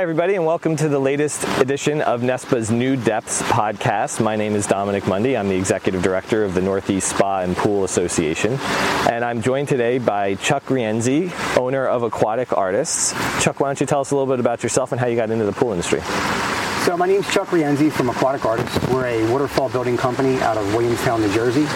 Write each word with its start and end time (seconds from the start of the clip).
Hi, 0.00 0.04
everybody, 0.04 0.34
and 0.34 0.46
welcome 0.46 0.76
to 0.76 0.88
the 0.88 0.98
latest 0.98 1.46
edition 1.58 2.00
of 2.00 2.22
NESPA's 2.22 2.70
New 2.70 2.96
Depths 2.96 3.42
podcast. 3.42 4.18
My 4.18 4.34
name 4.34 4.54
is 4.54 4.66
Dominic 4.66 5.06
Mundy. 5.06 5.36
I'm 5.36 5.50
the 5.50 5.56
executive 5.56 6.02
director 6.02 6.42
of 6.42 6.54
the 6.54 6.62
Northeast 6.62 7.10
Spa 7.10 7.40
and 7.40 7.54
Pool 7.54 7.84
Association, 7.84 8.54
and 9.10 9.22
I'm 9.22 9.42
joined 9.42 9.68
today 9.68 9.98
by 9.98 10.36
Chuck 10.36 10.64
Rienzi, 10.64 11.30
owner 11.54 11.86
of 11.86 12.02
Aquatic 12.02 12.56
Artists. 12.56 13.12
Chuck, 13.44 13.60
why 13.60 13.68
don't 13.68 13.78
you 13.78 13.84
tell 13.84 14.00
us 14.00 14.10
a 14.10 14.16
little 14.16 14.32
bit 14.32 14.40
about 14.40 14.62
yourself 14.62 14.92
and 14.92 14.98
how 14.98 15.06
you 15.06 15.16
got 15.16 15.30
into 15.30 15.44
the 15.44 15.52
pool 15.52 15.72
industry? 15.72 16.00
So 16.86 16.96
my 16.96 17.06
name's 17.06 17.30
Chuck 17.30 17.48
Rienzi 17.48 17.92
from 17.92 18.08
Aquatic 18.08 18.46
Artists. 18.46 18.88
We're 18.88 19.04
a 19.04 19.30
waterfall 19.30 19.68
building 19.68 19.98
company 19.98 20.40
out 20.40 20.56
of 20.56 20.74
Williamstown, 20.74 21.20
New 21.20 21.34
Jersey. 21.34 21.66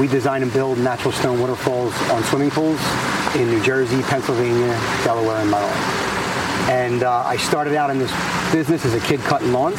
We 0.00 0.08
design 0.08 0.42
and 0.42 0.52
build 0.52 0.78
natural 0.78 1.12
stone 1.12 1.38
waterfalls 1.38 1.94
on 2.10 2.24
swimming 2.24 2.50
pools 2.50 2.80
in 3.36 3.48
New 3.48 3.62
Jersey, 3.62 4.02
Pennsylvania, 4.02 4.76
Delaware, 5.04 5.36
and 5.36 5.48
Maryland. 5.48 6.11
And 6.68 7.02
uh, 7.02 7.22
I 7.26 7.36
started 7.36 7.74
out 7.74 7.90
in 7.90 7.98
this 7.98 8.12
business 8.52 8.84
as 8.84 8.94
a 8.94 9.00
kid 9.00 9.20
cutting 9.20 9.52
lawns, 9.52 9.78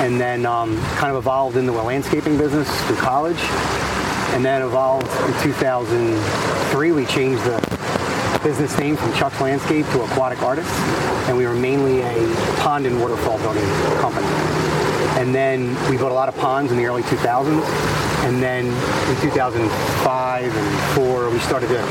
and 0.00 0.20
then 0.20 0.46
um, 0.46 0.76
kind 0.96 1.10
of 1.10 1.16
evolved 1.16 1.56
into 1.56 1.72
a 1.72 1.82
landscaping 1.82 2.38
business 2.38 2.68
through 2.86 2.96
college. 2.96 3.38
And 4.34 4.44
then 4.44 4.62
evolved 4.62 5.06
in 5.06 5.42
2003. 5.42 6.92
We 6.92 7.06
changed 7.06 7.42
the 7.44 8.40
business 8.42 8.78
name 8.78 8.96
from 8.96 9.12
Chuck's 9.14 9.40
Landscape 9.40 9.86
to 9.86 10.02
Aquatic 10.02 10.42
Artists, 10.42 10.72
and 11.28 11.36
we 11.36 11.46
were 11.46 11.54
mainly 11.54 12.02
a 12.02 12.34
pond 12.60 12.86
and 12.86 13.00
waterfall 13.00 13.38
building 13.38 13.64
company. 14.00 14.26
And 15.18 15.34
then 15.34 15.74
we 15.90 15.96
built 15.96 16.12
a 16.12 16.14
lot 16.14 16.28
of 16.28 16.36
ponds 16.36 16.70
in 16.70 16.78
the 16.78 16.86
early 16.86 17.02
2000s. 17.02 18.07
And 18.26 18.42
then 18.42 18.66
in 18.66 19.20
2005 19.20 20.56
and 20.56 20.94
4, 20.94 21.30
we 21.30 21.38
started 21.40 21.68
to 21.68 21.82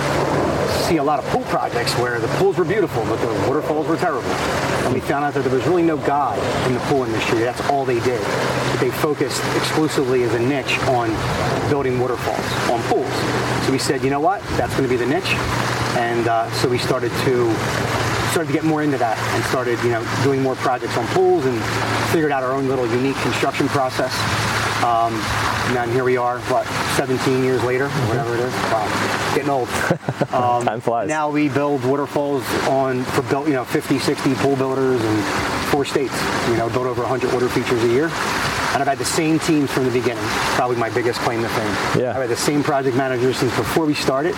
see 0.88 0.98
a 0.98 1.04
lot 1.04 1.20
of 1.20 1.26
pool 1.26 1.44
projects 1.44 1.94
where 1.96 2.20
the 2.20 2.28
pools 2.40 2.58
were 2.58 2.66
beautiful, 2.66 3.04
but 3.06 3.18
the 3.18 3.48
waterfalls 3.48 3.88
were 3.88 3.98
terrible. 3.98 4.30
And 4.86 4.94
we 4.94 5.00
found 5.00 5.26
out 5.26 5.34
that 5.34 5.44
there 5.44 5.54
was 5.54 5.66
really 5.68 5.84
no 5.84 5.98
God 5.98 6.38
in 6.68 6.74
the 6.74 6.80
pool 6.82 7.04
industry. 7.04 7.40
That's 7.40 7.62
all 7.70 7.86
they 7.86 8.00
did. 8.02 8.22
They 8.80 8.92
focused 8.92 9.44
exclusively 9.56 10.24
as 10.24 10.34
a 10.34 10.40
niche 10.40 10.78
on 10.88 11.10
building 11.70 12.00
waterfalls, 12.00 12.46
on 12.70 12.82
pools. 12.84 13.12
So 13.66 13.72
we 13.72 13.80
said, 13.80 14.04
you 14.04 14.10
know 14.10 14.22
what? 14.22 14.42
That's 14.56 14.72
going 14.78 14.84
to 14.84 14.90
be 14.90 14.96
the 14.96 15.06
niche. 15.06 15.34
And 15.98 16.28
uh, 16.28 16.52
so 16.52 16.70
we 16.70 16.78
started 16.78 17.12
to 17.26 17.54
started 18.32 18.48
to 18.48 18.54
get 18.54 18.64
more 18.64 18.84
into 18.84 18.98
that 19.00 19.18
and 19.34 19.44
started, 19.46 19.82
you 19.84 19.90
know, 19.90 20.06
doing 20.24 20.44
more 20.44 20.56
projects 20.56 20.96
on 20.96 21.08
pools 21.08 21.46
and 21.46 21.60
figured 22.12 22.32
out 22.32 22.44
our 22.44 22.52
own 22.52 22.68
little 22.68 22.86
unique 22.88 23.16
construction 23.18 23.68
process. 23.68 24.14
Um, 24.84 25.14
and 25.76 25.92
here 25.92 26.04
we 26.04 26.18
are, 26.18 26.40
what, 26.52 26.66
17 26.96 27.44
years 27.44 27.64
later, 27.64 27.86
or 27.86 28.08
whatever 28.08 28.36
it 28.36 28.40
is. 28.42 28.54
Wow, 28.54 29.32
getting 29.36 29.50
old. 29.50 29.70
Um, 30.28 30.66
Time 30.66 30.82
flies. 30.82 31.08
Now 31.08 31.30
we 31.30 31.48
build 31.48 31.86
waterfalls 31.86 32.44
on 32.68 33.04
for 33.06 33.22
built, 33.24 33.48
you 33.48 33.54
know, 33.54 33.64
50, 33.64 33.98
60 33.98 34.34
pool 34.36 34.58
builders 34.58 35.02
in 35.02 35.22
four 35.72 35.86
states. 35.86 36.14
You 36.50 36.58
know, 36.58 36.70
build 36.70 36.86
over 36.86 37.02
100 37.02 37.32
water 37.32 37.48
features 37.48 37.82
a 37.84 37.88
year. 37.88 38.06
And 38.74 38.84
I've 38.84 38.88
had 38.88 38.98
the 38.98 39.06
same 39.06 39.40
teams 39.40 39.72
from 39.72 39.86
the 39.86 39.92
beginning. 39.92 40.24
Probably 40.56 40.76
my 40.76 40.90
biggest 40.90 41.22
claim 41.22 41.42
to 41.44 41.50
fame. 41.50 42.02
Yeah. 42.02 42.10
I've 42.10 42.18
had 42.18 42.30
the 42.30 42.36
same 42.36 42.62
project 42.62 42.98
managers 42.98 43.38
since 43.38 43.56
before 43.56 43.86
we 43.86 43.94
started. 43.94 44.36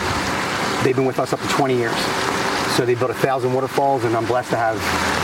They've 0.84 0.95
been 0.95 1.06
with 1.08 1.17
us 1.20 1.34
up 1.34 1.42
to 1.42 1.48
20 1.48 1.76
years. 1.76 1.95
So 2.78 2.86
they 2.86 2.94
built 2.94 3.12
a 3.12 3.16
thousand 3.16 3.52
waterfalls, 3.54 4.04
and 4.04 4.16
I'm 4.16 4.26
blessed 4.28 4.52
to 4.52 4.58
have 4.58 4.78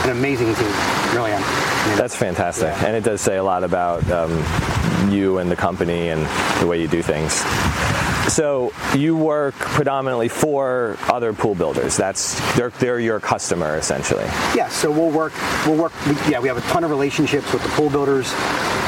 an 0.06 0.12
amazing 0.12 0.54
team. 0.56 0.68
Really 1.14 1.32
am. 1.32 1.42
I 1.44 1.88
mean, 1.90 1.98
That's 1.98 2.16
fantastic, 2.16 2.68
Yeah. 2.68 2.86
and 2.86 2.96
it 2.96 3.04
does 3.04 3.22
say 3.22 3.38
a 3.38 3.44
lot 3.44 3.64
about 3.64 4.10
um, 4.12 4.32
you 5.12 5.38
and 5.40 5.50
the 5.52 5.56
company 5.56 6.10
and 6.10 6.26
the 6.62 6.68
way 6.68 6.80
you 6.82 6.88
do 6.88 7.02
things. 7.02 7.44
So 8.36 8.74
you 8.94 9.16
work 9.16 9.56
predominantly 9.56 10.28
for 10.28 10.98
other 11.04 11.32
pool 11.32 11.56
builders. 11.56 11.96
That's 11.96 12.36
they're, 12.58 12.70
they're 12.70 13.00
your 13.00 13.22
customer 13.22 13.78
essentially. 13.78 14.26
Yeah, 14.54 14.68
so 14.68 14.92
we'll 14.92 15.10
work. 15.10 15.32
We'll 15.66 15.82
work. 15.82 15.94
We, 16.06 16.16
yeah, 16.30 16.42
we 16.42 16.50
have 16.50 16.58
a 16.58 16.68
ton 16.68 16.84
of 16.84 16.90
relationships 16.90 17.54
with 17.54 17.64
the 17.64 17.70
pool 17.70 17.90
builders, 17.90 18.34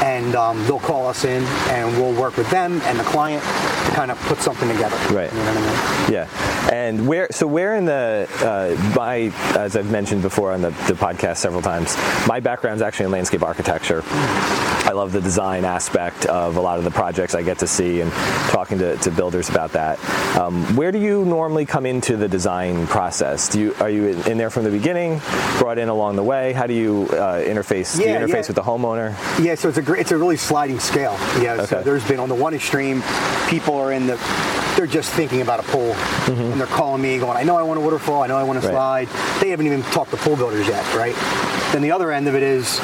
and 0.02 0.34
um, 0.34 0.62
they'll 0.66 0.78
call 0.78 1.06
us 1.06 1.24
in, 1.24 1.42
and 1.70 1.90
we'll 1.96 2.12
work 2.20 2.36
with 2.36 2.50
them 2.50 2.82
and 2.82 3.00
the 3.00 3.04
client 3.04 3.42
to 3.42 3.92
kind 3.92 4.10
of 4.10 4.18
put 4.24 4.38
something 4.40 4.68
together. 4.68 4.96
Right. 5.14 5.32
You 5.32 5.38
know 5.38 5.54
what 5.54 5.56
I 5.56 6.02
mean? 6.02 6.12
Yeah, 6.12 6.70
and 6.70 7.08
where 7.08 7.28
so 7.30 7.46
where 7.46 7.74
in 7.74 7.86
the 7.86 8.28
uh, 8.40 8.94
my 8.94 9.32
as 9.58 9.76
I've 9.76 9.90
mentioned 9.90 10.20
before 10.20 10.52
on 10.52 10.60
the, 10.60 10.70
the 10.88 10.92
podcast 10.92 11.38
several 11.38 11.62
times, 11.62 11.96
my 12.26 12.38
background 12.40 12.76
is 12.76 12.82
actually 12.82 13.06
in 13.06 13.12
landscape 13.12 13.42
architecture. 13.42 14.02
I 14.88 14.92
love 14.92 15.12
the 15.12 15.20
design 15.20 15.66
aspect 15.66 16.24
of 16.26 16.56
a 16.56 16.60
lot 16.60 16.78
of 16.78 16.84
the 16.84 16.90
projects 16.90 17.34
I 17.34 17.42
get 17.42 17.58
to 17.58 17.66
see 17.66 18.00
and 18.00 18.10
talking 18.50 18.78
to, 18.78 18.96
to 18.96 19.10
builders 19.10 19.37
about 19.48 19.72
that. 19.72 19.98
Um, 20.36 20.64
where 20.76 20.90
do 20.90 20.98
you 20.98 21.24
normally 21.24 21.66
come 21.66 21.86
into 21.86 22.16
the 22.16 22.28
design 22.28 22.86
process? 22.88 23.48
Do 23.48 23.60
you 23.60 23.74
are 23.80 23.88
you 23.90 24.06
in, 24.06 24.32
in 24.32 24.38
there 24.38 24.50
from 24.50 24.64
the 24.64 24.70
beginning, 24.70 25.20
brought 25.58 25.78
in 25.78 25.88
along 25.88 26.16
the 26.16 26.22
way? 26.24 26.52
How 26.52 26.66
do 26.66 26.74
you 26.74 27.06
uh, 27.12 27.38
interface? 27.40 27.96
do 27.96 28.02
you 28.02 28.08
Yeah, 28.08 28.20
interface 28.20 28.28
yeah. 28.30 28.48
with 28.48 28.56
the 28.56 28.62
homeowner? 28.62 29.10
Yeah, 29.44 29.54
so 29.54 29.68
it's 29.68 29.78
a 29.78 29.82
great, 29.82 30.00
it's 30.00 30.10
a 30.12 30.16
really 30.18 30.36
sliding 30.36 30.80
scale. 30.80 31.16
Yeah, 31.40 31.64
so 31.64 31.82
there's 31.82 32.06
been 32.06 32.18
on 32.20 32.28
the 32.28 32.34
one 32.34 32.54
extreme, 32.54 33.02
people 33.48 33.76
are 33.76 33.92
in 33.92 34.06
the, 34.08 34.16
they're 34.76 34.86
just 34.86 35.12
thinking 35.12 35.40
about 35.40 35.60
a 35.60 35.62
pool, 35.64 35.92
and 36.26 36.58
they're 36.60 36.66
calling 36.66 37.00
me, 37.02 37.18
going, 37.18 37.36
I 37.36 37.44
know 37.44 37.56
I 37.56 37.62
want 37.62 37.78
a 37.78 37.82
waterfall, 37.82 38.22
I 38.22 38.26
know 38.26 38.36
I 38.36 38.42
want 38.42 38.58
Mm-hmm. 38.58 38.74
Right. 38.74 39.06
slide. 39.08 39.40
They 39.40 39.50
haven't 39.50 39.66
even 39.66 39.82
talked 39.92 40.10
to 40.10 40.16
pool 40.16 40.34
builders 40.34 40.66
yet, 40.66 40.82
right? 40.96 41.14
Then 41.72 41.82
the 41.82 41.92
other 41.92 42.10
end 42.10 42.26
of 42.26 42.34
it 42.34 42.42
is, 42.42 42.80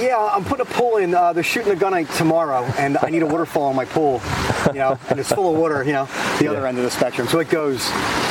yeah, 0.00 0.16
I'm 0.32 0.44
putting 0.44 0.66
a 0.66 0.70
pool 0.70 0.96
in. 0.98 1.14
Uh, 1.14 1.32
they're 1.32 1.42
shooting 1.42 1.72
a 1.72 1.76
gunite 1.76 2.14
tomorrow, 2.16 2.64
and 2.78 2.96
I 3.02 3.10
need 3.10 3.22
a 3.22 3.26
waterfall 3.26 3.64
on 3.64 3.76
my 3.76 3.84
pool, 3.84 4.20
you 4.68 4.74
know, 4.78 4.98
and 5.08 5.18
it's 5.18 5.32
full 5.32 5.52
of 5.52 5.58
water. 5.58 5.82
You 5.84 5.92
know, 5.92 6.04
the 6.38 6.48
other 6.48 6.60
Yeah. 6.60 6.68
end 6.68 6.78
of 6.78 6.84
the 6.84 6.90
spectrum. 6.90 7.28
So 7.28 7.38
it 7.40 7.48
goes, 7.50 7.88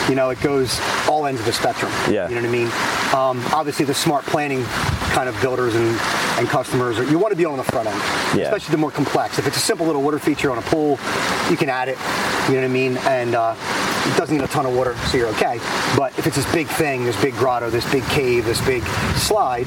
you 0.08 0.16
know, 0.16 0.30
it 0.30 0.40
goes 0.42 0.80
all 1.08 1.25
ends 1.25 1.40
of 1.42 1.46
the 1.46 1.53
spectrum. 1.53 1.92
Yeah. 2.09 2.28
You 2.30 2.36
know 2.36 2.42
what 2.42 2.50
I 2.50 2.52
mean? 2.52 2.68
Um, 3.14 3.53
obviously, 3.53 3.86
the 3.86 3.94
smart 3.94 4.25
planning 4.25 4.64
kind 5.14 5.28
of 5.28 5.40
builders 5.42 5.75
and, 5.75 5.88
and 6.38 6.47
customers, 6.47 7.00
are, 7.00 7.03
you 7.03 7.18
want 7.18 7.31
to 7.31 7.36
be 7.38 7.46
on 7.46 7.58
the 7.58 7.64
front 7.64 7.88
end, 7.88 7.97
Yeah. 8.36 8.46
especially 8.46 8.72
the 8.72 8.78
more 8.78 8.91
complex. 8.91 9.40
If 9.40 9.47
it's 9.47 9.58
a 9.58 9.62
simple 9.62 9.86
little 9.86 10.02
water 10.02 10.20
feature 10.20 10.52
on 10.52 10.58
a 10.58 10.62
pool, 10.64 11.00
you 11.50 11.58
can 11.58 11.70
add 11.70 11.90
it. 11.90 11.97
You 12.47 12.56
know 12.56 12.62
what 12.62 12.66
I 12.66 12.74
mean? 12.74 12.97
And 12.97 13.36
uh, 13.36 13.56
it 14.06 14.18
doesn't 14.18 14.36
need 14.38 14.44
a 14.44 14.47
ton 14.47 14.66
of 14.66 14.74
water, 14.76 14.96
so 15.08 15.18
you're 15.18 15.28
okay. 15.30 15.59
But 15.97 16.18
if 16.20 16.26
it's 16.28 16.36
this 16.36 16.52
big 16.53 16.68
thing, 16.68 17.03
this 17.06 17.20
big 17.22 17.34
grotto, 17.36 17.70
this 17.70 17.90
big 17.91 18.03
cave, 18.06 18.46
this 18.46 18.62
big 18.66 18.84
slide, 19.18 19.66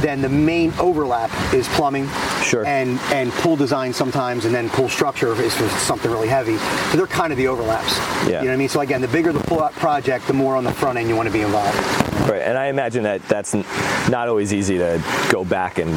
then 0.00 0.20
the 0.22 0.28
main 0.28 0.72
overlap 0.78 1.30
is 1.52 1.68
plumbing 1.68 2.08
Sure. 2.42 2.64
and 2.66 2.98
and 3.12 3.30
pool 3.32 3.56
design 3.56 3.92
sometimes, 3.92 4.44
and 4.44 4.54
then 4.54 4.68
pool 4.70 4.88
structure 4.88 5.40
is 5.40 5.52
something 5.82 6.10
really 6.10 6.28
heavy. 6.28 6.56
So 6.90 6.96
they're 6.96 7.06
kind 7.06 7.32
of 7.32 7.36
the 7.36 7.48
overlaps. 7.48 7.96
Yeah. 7.98 8.24
You 8.24 8.32
know 8.32 8.38
what 8.46 8.52
I 8.52 8.56
mean? 8.56 8.68
So 8.68 8.80
again, 8.80 9.00
the 9.00 9.08
bigger 9.08 9.32
the 9.32 9.40
project, 9.76 10.26
the 10.26 10.32
more 10.32 10.56
on 10.56 10.64
the 10.64 10.72
front 10.72 10.98
end 10.98 11.08
you 11.08 11.16
want 11.16 11.28
to 11.28 11.32
be 11.32 11.42
involved. 11.42 11.99
Right, 12.28 12.42
and 12.42 12.56
I 12.58 12.66
imagine 12.66 13.04
that 13.04 13.22
that's 13.28 13.54
not 13.54 14.28
always 14.28 14.52
easy 14.52 14.78
to 14.78 15.02
go 15.30 15.44
back 15.44 15.78
and 15.78 15.90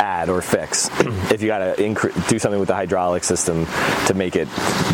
add 0.00 0.28
or 0.28 0.42
fix. 0.42 0.88
if 1.30 1.40
you 1.40 1.46
got 1.46 1.58
to 1.58 1.82
incre- 1.82 2.28
do 2.28 2.38
something 2.38 2.58
with 2.58 2.68
the 2.68 2.74
hydraulic 2.74 3.24
system 3.24 3.64
to 4.06 4.14
make 4.14 4.36
it 4.36 4.48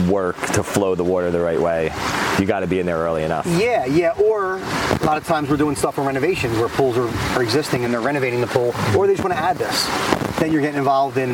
work 0.09 0.37
to 0.53 0.62
flow 0.62 0.94
the 0.94 1.03
water 1.05 1.31
the 1.31 1.41
right 1.41 1.61
way, 1.61 1.91
you 2.39 2.47
got 2.47 2.61
to 2.61 2.67
be 2.67 2.81
in 2.81 2.87
there 2.87 2.99
early 2.99 3.23
enough. 3.25 3.47
Yeah, 3.47 3.87
yeah. 3.87 4.12
Or 4.23 4.56
a 4.56 5.05
lot 5.05 5.17
of 5.17 5.27
times 5.27 5.49
we're 5.49 5.56
doing 5.56 5.75
stuff 5.77 5.94
for 5.94 6.03
renovations 6.03 6.59
where 6.59 6.69
pools 6.69 6.97
are, 6.99 7.09
are 7.37 7.43
existing 7.43 7.84
and 7.84 7.93
they're 7.93 8.00
renovating 8.00 8.41
the 8.41 8.47
pool, 8.47 8.73
or 8.97 9.06
they 9.06 9.15
just 9.15 9.25
want 9.25 9.34
to 9.34 9.43
add 9.43 9.56
this. 9.56 9.87
Then 10.39 10.53
you're 10.53 10.62
getting 10.62 10.78
involved 10.78 11.17
in, 11.17 11.31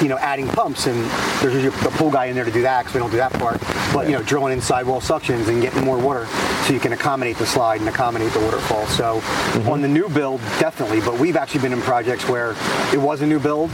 you 0.00 0.08
know, 0.08 0.18
adding 0.18 0.46
pumps, 0.48 0.86
and 0.86 1.04
there's 1.40 1.64
a 1.64 1.90
pool 1.90 2.10
guy 2.10 2.26
in 2.26 2.34
there 2.34 2.44
to 2.44 2.52
do 2.52 2.62
that 2.62 2.82
because 2.82 2.94
we 2.94 3.00
don't 3.00 3.10
do 3.10 3.16
that 3.18 3.32
part. 3.34 3.60
But 3.94 4.06
you 4.06 4.12
know, 4.12 4.22
drilling 4.22 4.52
in 4.52 4.60
sidewall 4.60 5.00
suctions 5.00 5.48
and 5.48 5.62
getting 5.62 5.84
more 5.84 5.98
water 5.98 6.26
so 6.66 6.72
you 6.72 6.80
can 6.80 6.92
accommodate 6.92 7.38
the 7.38 7.46
slide 7.46 7.80
and 7.80 7.88
accommodate 7.88 8.32
the 8.32 8.40
waterfall. 8.40 8.86
So 8.88 9.20
mm-hmm. 9.20 9.68
on 9.68 9.80
the 9.80 9.88
new 9.88 10.08
build, 10.08 10.40
definitely. 10.58 11.00
But 11.00 11.18
we've 11.18 11.36
actually 11.36 11.60
been 11.60 11.72
in 11.72 11.80
projects 11.80 12.28
where 12.28 12.56
it 12.92 13.00
was 13.00 13.22
a 13.22 13.26
new 13.26 13.38
build, 13.38 13.70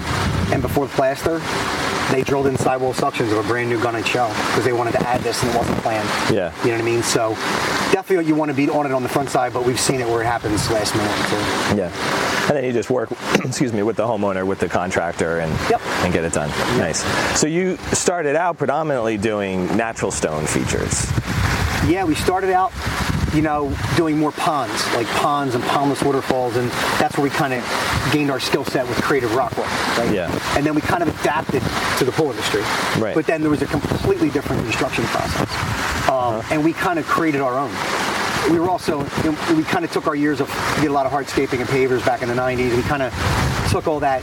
and 0.52 0.60
before 0.60 0.86
the 0.86 0.92
plaster, 0.92 1.40
they 2.12 2.22
drilled 2.22 2.48
in 2.48 2.56
sidewall 2.58 2.92
suctions 2.92 3.32
of 3.32 3.44
a 3.44 3.48
brand 3.48 3.70
new 3.70 3.78
gunite 3.78 4.06
shell 4.06 4.28
because 4.28 4.64
they 4.64 4.72
wanted 4.72 4.92
to 4.92 5.08
add 5.08 5.20
this 5.22 5.42
and 5.42 5.52
it 5.52 5.56
wasn't 5.56 5.78
planned. 5.78 6.08
Yeah. 6.34 6.52
You 6.62 6.70
know 6.70 6.76
what 6.76 6.82
I 6.82 6.84
mean? 6.84 7.02
So 7.02 7.34
definitely 7.92 8.26
you 8.26 8.34
want 8.34 8.50
to 8.50 8.56
be 8.56 8.68
on 8.68 8.86
it 8.86 8.92
on 8.92 9.02
the 9.02 9.08
front 9.08 9.30
side, 9.30 9.52
but 9.52 9.64
we've 9.64 9.80
seen 9.80 10.00
it 10.00 10.08
where 10.08 10.22
it 10.22 10.26
happens 10.26 10.68
last 10.70 10.94
minute 10.96 11.16
too. 11.28 11.76
Yeah, 11.76 11.90
and 12.48 12.56
then 12.56 12.64
you 12.64 12.72
just 12.72 12.90
work, 12.90 13.10
excuse 13.44 13.72
me, 13.72 13.82
with 13.82 13.96
the 13.96 14.06
homeowner, 14.06 14.46
with 14.46 14.58
the 14.58 14.68
contractor, 14.68 15.38
and 15.40 15.52
Yep. 15.70 15.80
and 16.04 16.12
get 16.12 16.24
it 16.24 16.32
done. 16.32 16.48
Nice. 16.78 17.02
So 17.38 17.46
you 17.46 17.76
started 17.92 18.36
out 18.36 18.58
predominantly 18.58 19.16
doing 19.16 19.66
natural 19.76 20.10
stone 20.10 20.46
features. 20.46 21.06
Yeah, 21.88 22.04
we 22.04 22.14
started 22.14 22.50
out, 22.50 22.72
you 23.34 23.40
know, 23.42 23.74
doing 23.96 24.18
more 24.18 24.32
ponds, 24.32 24.72
like 24.94 25.06
ponds 25.08 25.54
and 25.54 25.64
pondless 25.64 26.04
waterfalls, 26.04 26.56
and 26.56 26.70
that's 26.98 27.16
where 27.16 27.24
we 27.24 27.30
kind 27.30 27.54
of 27.54 27.64
gained 28.12 28.30
our 28.30 28.40
skill 28.40 28.64
set 28.64 28.86
with 28.88 29.00
creative 29.02 29.34
rock 29.34 29.56
work, 29.56 29.66
right? 29.98 30.12
Yeah. 30.12 30.30
And 30.56 30.64
then 30.66 30.74
we 30.74 30.80
kind 30.82 31.02
of 31.02 31.08
adapted 31.20 31.62
to 31.98 32.04
the 32.04 32.12
pool 32.12 32.30
industry. 32.30 32.60
Right. 32.98 33.14
But 33.14 33.26
then 33.26 33.40
there 33.40 33.50
was 33.50 33.62
a 33.62 33.66
completely 33.66 34.28
different 34.30 34.62
construction 34.62 35.04
process, 35.04 36.08
um, 36.10 36.42
and 36.50 36.62
we 36.64 36.72
kind 36.72 36.98
of 36.98 37.06
created 37.06 37.40
our 37.40 37.58
own. 37.58 37.70
We 38.48 38.58
were 38.58 38.68
also, 38.70 38.98
we 39.54 39.62
kind 39.64 39.84
of 39.84 39.92
took 39.92 40.06
our 40.06 40.14
years 40.16 40.40
of, 40.40 40.48
we 40.76 40.82
did 40.82 40.90
a 40.90 40.94
lot 40.94 41.06
of 41.06 41.12
hardscaping 41.12 41.60
and 41.60 41.68
pavers 41.68 42.04
back 42.04 42.22
in 42.22 42.28
the 42.28 42.34
90s, 42.34 42.72
and 42.74 42.82
kind 42.84 43.02
of 43.02 43.12
took 43.70 43.86
all 43.86 44.00
that 44.00 44.22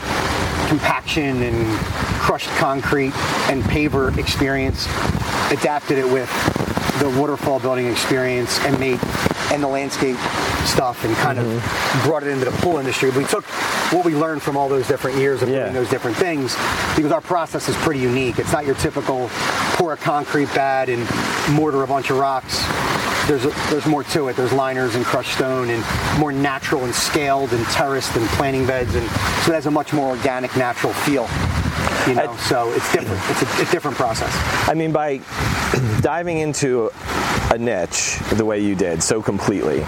compaction 0.70 1.42
and 1.44 1.78
crushed 2.20 2.50
concrete 2.58 3.14
and 3.50 3.64
paver 3.64 4.18
experience, 4.18 4.86
adapted 5.52 5.98
it 5.98 6.06
with 6.12 6.30
the 7.00 7.10
waterfall 7.20 7.60
building 7.60 7.86
experience 7.88 8.60
and 8.66 8.78
made 8.80 9.00
and 9.54 9.64
the 9.64 9.68
landscape 9.68 10.18
stuff 10.66 11.06
and 11.06 11.16
kind 11.18 11.38
Mm-hmm. 11.40 12.00
of 12.00 12.04
brought 12.04 12.24
it 12.24 12.30
into 12.30 12.44
the 12.44 12.52
pool 12.58 12.80
industry. 12.80 13.12
We 13.12 13.24
took 13.24 13.46
what 13.94 14.04
we 14.04 14.14
learned 14.14 14.42
from 14.42 14.58
all 14.58 14.68
those 14.68 14.88
different 14.88 15.18
years 15.18 15.42
of 15.42 15.48
Yeah. 15.48 15.62
doing 15.64 15.74
those 15.74 15.90
different 15.90 16.18
things 16.18 16.54
because 16.98 17.14
our 17.14 17.22
process 17.22 17.70
is 17.70 17.76
pretty 17.78 18.02
unique. 18.02 18.40
It's 18.40 18.52
not 18.52 18.66
your 18.66 18.76
typical 18.76 19.30
pour 19.78 19.94
a 19.94 19.98
concrete 19.98 20.50
pad 20.50 20.90
and 20.90 21.08
mortar 21.56 21.84
a 21.84 21.88
bunch 21.88 22.10
of 22.10 22.18
rocks. 22.18 22.62
There's 23.28 23.46
a, 23.46 23.50
there's 23.70 23.86
more 23.86 24.04
to 24.06 24.30
it. 24.30 24.36
There's 24.38 24.54
liners 24.54 24.96
and 24.96 25.04
crushed 25.06 25.34
stone 25.34 25.70
and 25.70 25.84
more 26.20 26.32
natural 26.32 26.86
and 26.86 26.96
scaled 26.96 27.52
and 27.54 27.66
terraced 27.68 28.16
and 28.16 28.26
planting 28.30 28.66
beds 28.66 28.96
and 28.96 29.06
so 29.44 29.52
it 29.52 29.56
has 29.56 29.66
a 29.66 29.72
much 29.72 29.92
more 29.94 30.10
organic, 30.10 30.56
natural 30.56 30.94
feel. 30.94 31.28
You 32.08 32.16
know, 32.16 32.32
I- 32.32 32.38
so 32.38 32.72
it's 32.72 32.92
different. 32.94 33.22
It's 33.30 33.60
a, 33.60 33.68
a 33.68 33.72
different 33.72 33.98
process. 33.98 34.32
I 34.70 34.74
mean, 34.74 34.92
by 34.94 35.18
diving 36.02 36.38
into 36.40 36.90
a 37.52 37.58
niche 37.58 38.18
the 38.34 38.46
way 38.46 38.60
you 38.60 38.76
did 38.76 39.04
so 39.04 39.22
completely, 39.22 39.80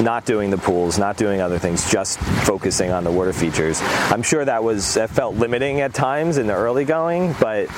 not 0.00 0.24
doing 0.24 0.50
the 0.50 0.58
pools, 0.58 0.98
not 0.98 1.16
doing 1.16 1.40
other 1.40 1.58
things, 1.58 1.90
just 1.90 2.18
focusing 2.44 2.90
on 2.90 3.04
the 3.04 3.10
water 3.10 3.32
features. 3.32 3.80
I'm 3.82 4.22
sure 4.22 4.44
that 4.44 4.62
was 4.64 4.94
that 4.94 5.10
felt 5.10 5.34
limiting 5.36 5.80
at 5.80 5.94
times 5.94 6.38
in 6.38 6.46
the 6.46 6.54
early 6.54 6.84
going, 6.84 7.34
but 7.40 7.68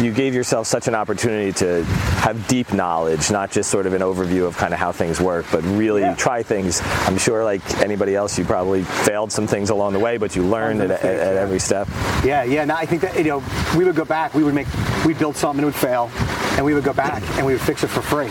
you 0.00 0.12
gave 0.12 0.34
yourself 0.34 0.66
such 0.66 0.88
an 0.88 0.94
opportunity 0.94 1.52
to 1.52 1.84
have 1.84 2.46
deep 2.48 2.72
knowledge, 2.72 3.30
not 3.30 3.50
just 3.50 3.70
sort 3.70 3.86
of 3.86 3.92
an 3.94 4.02
overview 4.02 4.46
of 4.46 4.56
kind 4.56 4.72
of 4.72 4.78
how 4.80 4.92
things 4.92 5.20
work, 5.20 5.46
but 5.52 5.62
really 5.64 6.02
Yeah. 6.02 6.14
try 6.14 6.42
things. 6.42 6.80
I'm 7.06 7.18
sure, 7.18 7.44
like 7.44 7.62
anybody 7.80 8.14
else, 8.14 8.38
you 8.38 8.44
probably 8.44 8.82
failed 8.84 9.32
some 9.32 9.46
things 9.46 9.70
along 9.70 9.92
the 9.92 9.98
way, 9.98 10.16
but 10.18 10.34
you 10.36 10.42
learned 10.44 10.80
at, 10.82 10.90
at, 10.90 11.04
at 11.04 11.34
yeah. 11.34 11.40
every 11.40 11.58
step. 11.58 11.88
Yeah, 12.24 12.42
yeah. 12.44 12.64
No, 12.64 12.74
I 12.76 12.86
think 12.86 13.02
that 13.02 13.16
you 13.16 13.24
know 13.24 13.42
we 13.76 13.84
would 13.84 13.96
go 13.96 14.04
back. 14.04 14.34
We 14.34 14.44
would 14.44 14.54
make 14.54 14.68
we'd 15.04 15.18
build 15.18 15.36
something 15.36 15.58
and 15.64 15.64
it 15.64 15.66
would 15.66 15.88
fail, 15.90 16.10
and 16.56 16.64
we 16.64 16.74
would 16.74 16.84
go 16.84 16.92
back 16.92 17.22
and 17.36 17.44
we 17.46 17.52
would 17.52 17.60
fix 17.62 17.82
it 17.84 17.88
for 17.88 18.02
free. 18.02 18.28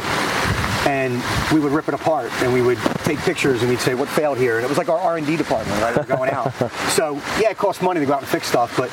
And 0.86 1.22
we 1.54 1.60
would 1.60 1.72
rip 1.72 1.88
it 1.88 1.94
apart 1.94 2.32
and 2.42 2.52
we 2.52 2.62
would 2.62 2.80
take 3.04 3.20
pictures 3.20 3.62
and 3.62 3.70
we'd 3.70 3.80
say 3.80 3.94
what 3.94 4.10
failed 4.10 4.38
here. 4.38 4.56
And 4.58 4.66
it 4.66 4.70
was 4.70 4.78
like 4.78 4.90
our 4.90 4.98
R 4.98 5.18
and 5.18 5.28
D 5.28 5.38
department, 5.38 5.80
right? 5.82 6.08
Going 6.08 6.32
out. 6.32 6.52
so 6.90 7.16
yeah, 7.40 7.52
it 7.52 7.58
costs 7.58 7.82
money 7.84 8.00
to 8.00 8.06
go 8.06 8.14
out 8.14 8.20
and 8.22 8.28
fix 8.28 8.48
stuff, 8.48 8.76
but 8.76 8.90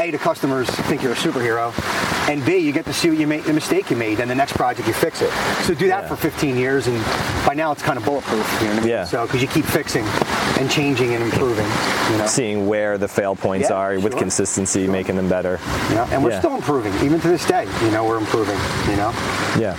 a 0.00 0.10
the 0.10 0.18
customers 0.18 0.68
think 0.88 1.02
you're 1.02 1.12
a 1.12 1.16
superhero, 1.16 1.72
and 2.28 2.44
b 2.44 2.56
you 2.56 2.72
get 2.72 2.84
to 2.86 2.92
see 2.92 3.10
what 3.10 3.18
you 3.18 3.26
made, 3.26 3.44
the 3.44 3.52
mistake 3.52 3.90
you 3.90 3.96
made, 3.96 4.18
and 4.20 4.30
the 4.30 4.34
next 4.34 4.54
project 4.54 4.86
you 4.88 4.94
fix 4.94 5.20
it. 5.22 5.30
So 5.64 5.74
do 5.74 5.88
that 5.88 6.04
Yeah. 6.04 6.08
for 6.08 6.16
15 6.16 6.56
years, 6.56 6.86
and 6.86 6.96
by 7.46 7.54
now 7.54 7.70
it's 7.72 7.82
kind 7.82 7.98
of 7.98 8.04
bulletproof. 8.04 8.46
You 8.60 8.68
know 8.68 8.74
what 8.74 8.78
I 8.78 8.80
mean? 8.80 8.88
Yeah. 8.88 9.04
So 9.04 9.26
because 9.26 9.42
you 9.42 9.48
keep 9.48 9.64
fixing 9.66 10.04
and 10.60 10.70
changing 10.70 11.14
and 11.14 11.24
improving. 11.24 11.66
You 12.12 12.18
know. 12.18 12.26
Seeing 12.26 12.66
where 12.68 12.98
the 12.98 13.08
fail 13.08 13.34
points 13.34 13.70
Yeah, 13.70 13.76
are 13.76 13.94
with 13.98 14.12
sure. 14.12 14.20
consistency, 14.20 14.86
making 14.86 15.16
them 15.16 15.28
better. 15.28 15.58
You 15.88 15.94
know, 15.96 16.06
and 16.12 16.22
we're 16.22 16.30
Yeah. 16.30 16.38
still 16.40 16.54
improving, 16.54 16.92
even 17.02 17.18
to 17.20 17.28
this 17.28 17.44
day. 17.46 17.66
You 17.82 17.90
know, 17.90 18.04
we're 18.04 18.18
improving. 18.18 18.58
You 18.90 18.96
know, 18.96 19.12
Yeah. 19.58 19.74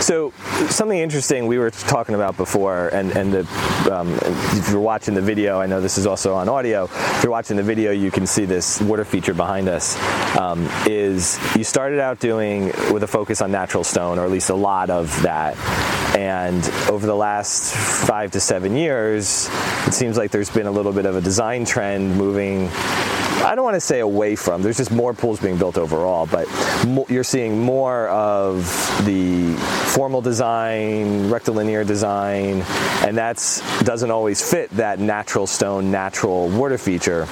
So 0.00 0.32
something 0.68 0.98
interesting 0.98 1.46
we 1.46 1.58
were 1.58 1.70
talking 1.70 2.14
about 2.14 2.36
before, 2.36 2.88
and 2.88 3.10
and 3.16 3.32
the, 3.32 3.94
um, 3.94 4.14
if 4.58 4.70
you're 4.70 4.80
watching 4.80 5.14
the 5.14 5.20
video, 5.20 5.60
I 5.60 5.66
know 5.66 5.80
this 5.80 5.98
is 5.98 6.06
also 6.06 6.34
on 6.34 6.48
audio. 6.48 6.84
If 6.84 7.20
you're 7.22 7.30
watching 7.32 7.56
the 7.56 7.62
video, 7.62 7.90
you 7.92 8.10
can 8.10 8.26
see 8.26 8.44
this 8.44 8.80
water 8.80 9.04
feature 9.04 9.34
behind 9.34 9.68
us. 9.68 9.96
Um, 10.38 10.68
is 10.86 11.38
you 11.56 11.64
started 11.64 12.00
out 12.00 12.20
doing 12.20 12.72
with 12.92 13.02
a 13.02 13.06
focus 13.06 13.42
on 13.42 13.50
natural 13.52 13.84
stone, 13.84 14.18
or 14.18 14.24
at 14.24 14.30
least 14.30 14.50
a 14.50 14.54
lot 14.54 14.88
of 14.90 15.20
that, 15.22 15.56
and 16.16 16.64
over 16.88 17.06
the 17.06 17.16
last 17.16 17.74
five 18.06 18.30
to 18.32 18.40
seven 18.40 18.76
years, 18.76 19.48
it 19.86 19.94
seems 19.94 20.16
like 20.16 20.30
there's 20.30 20.50
been 20.50 20.66
a 20.66 20.70
little 20.70 20.92
bit 20.92 21.06
of 21.06 21.16
a 21.16 21.20
design 21.20 21.64
trend 21.64 22.16
moving 22.16 22.68
I 23.44 23.56
don't 23.56 23.64
want 23.64 23.74
to 23.74 23.80
say 23.80 23.98
away 23.98 24.36
from. 24.36 24.62
There's 24.62 24.76
just 24.76 24.92
more 24.92 25.12
pools 25.14 25.40
being 25.40 25.58
built 25.58 25.76
overall, 25.76 26.26
but 26.26 26.46
you're 27.10 27.24
seeing 27.24 27.58
more 27.58 28.08
of 28.08 28.64
the 29.04 29.54
formal 29.56 30.20
design, 30.20 31.28
rectilinear 31.28 31.82
design, 31.82 32.62
and 33.02 33.18
that's 33.18 33.60
doesn't 33.80 34.12
always 34.12 34.48
fit 34.48 34.70
that 34.70 35.00
natural 35.00 35.48
stone, 35.48 35.90
natural 35.90 36.50
water 36.50 36.78
feature. 36.78 37.26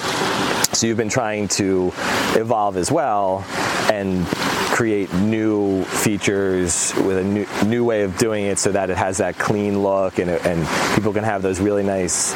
So 0.72 0.86
you've 0.86 0.96
been 0.96 1.08
trying 1.08 1.48
to 1.48 1.92
evolve 2.36 2.76
as 2.76 2.90
well 2.90 3.44
and 3.92 4.26
create 4.26 5.12
new 5.14 5.84
features 5.84 6.94
with 6.96 7.18
a 7.18 7.24
new, 7.24 7.46
new 7.66 7.84
way 7.84 8.02
of 8.02 8.16
doing 8.16 8.44
it 8.46 8.58
so 8.58 8.72
that 8.72 8.88
it 8.88 8.96
has 8.96 9.18
that 9.18 9.36
clean 9.38 9.82
look 9.82 10.18
and, 10.18 10.30
and 10.30 10.94
people 10.94 11.12
can 11.12 11.24
have 11.24 11.42
those 11.42 11.60
really 11.60 11.82
nice 11.82 12.34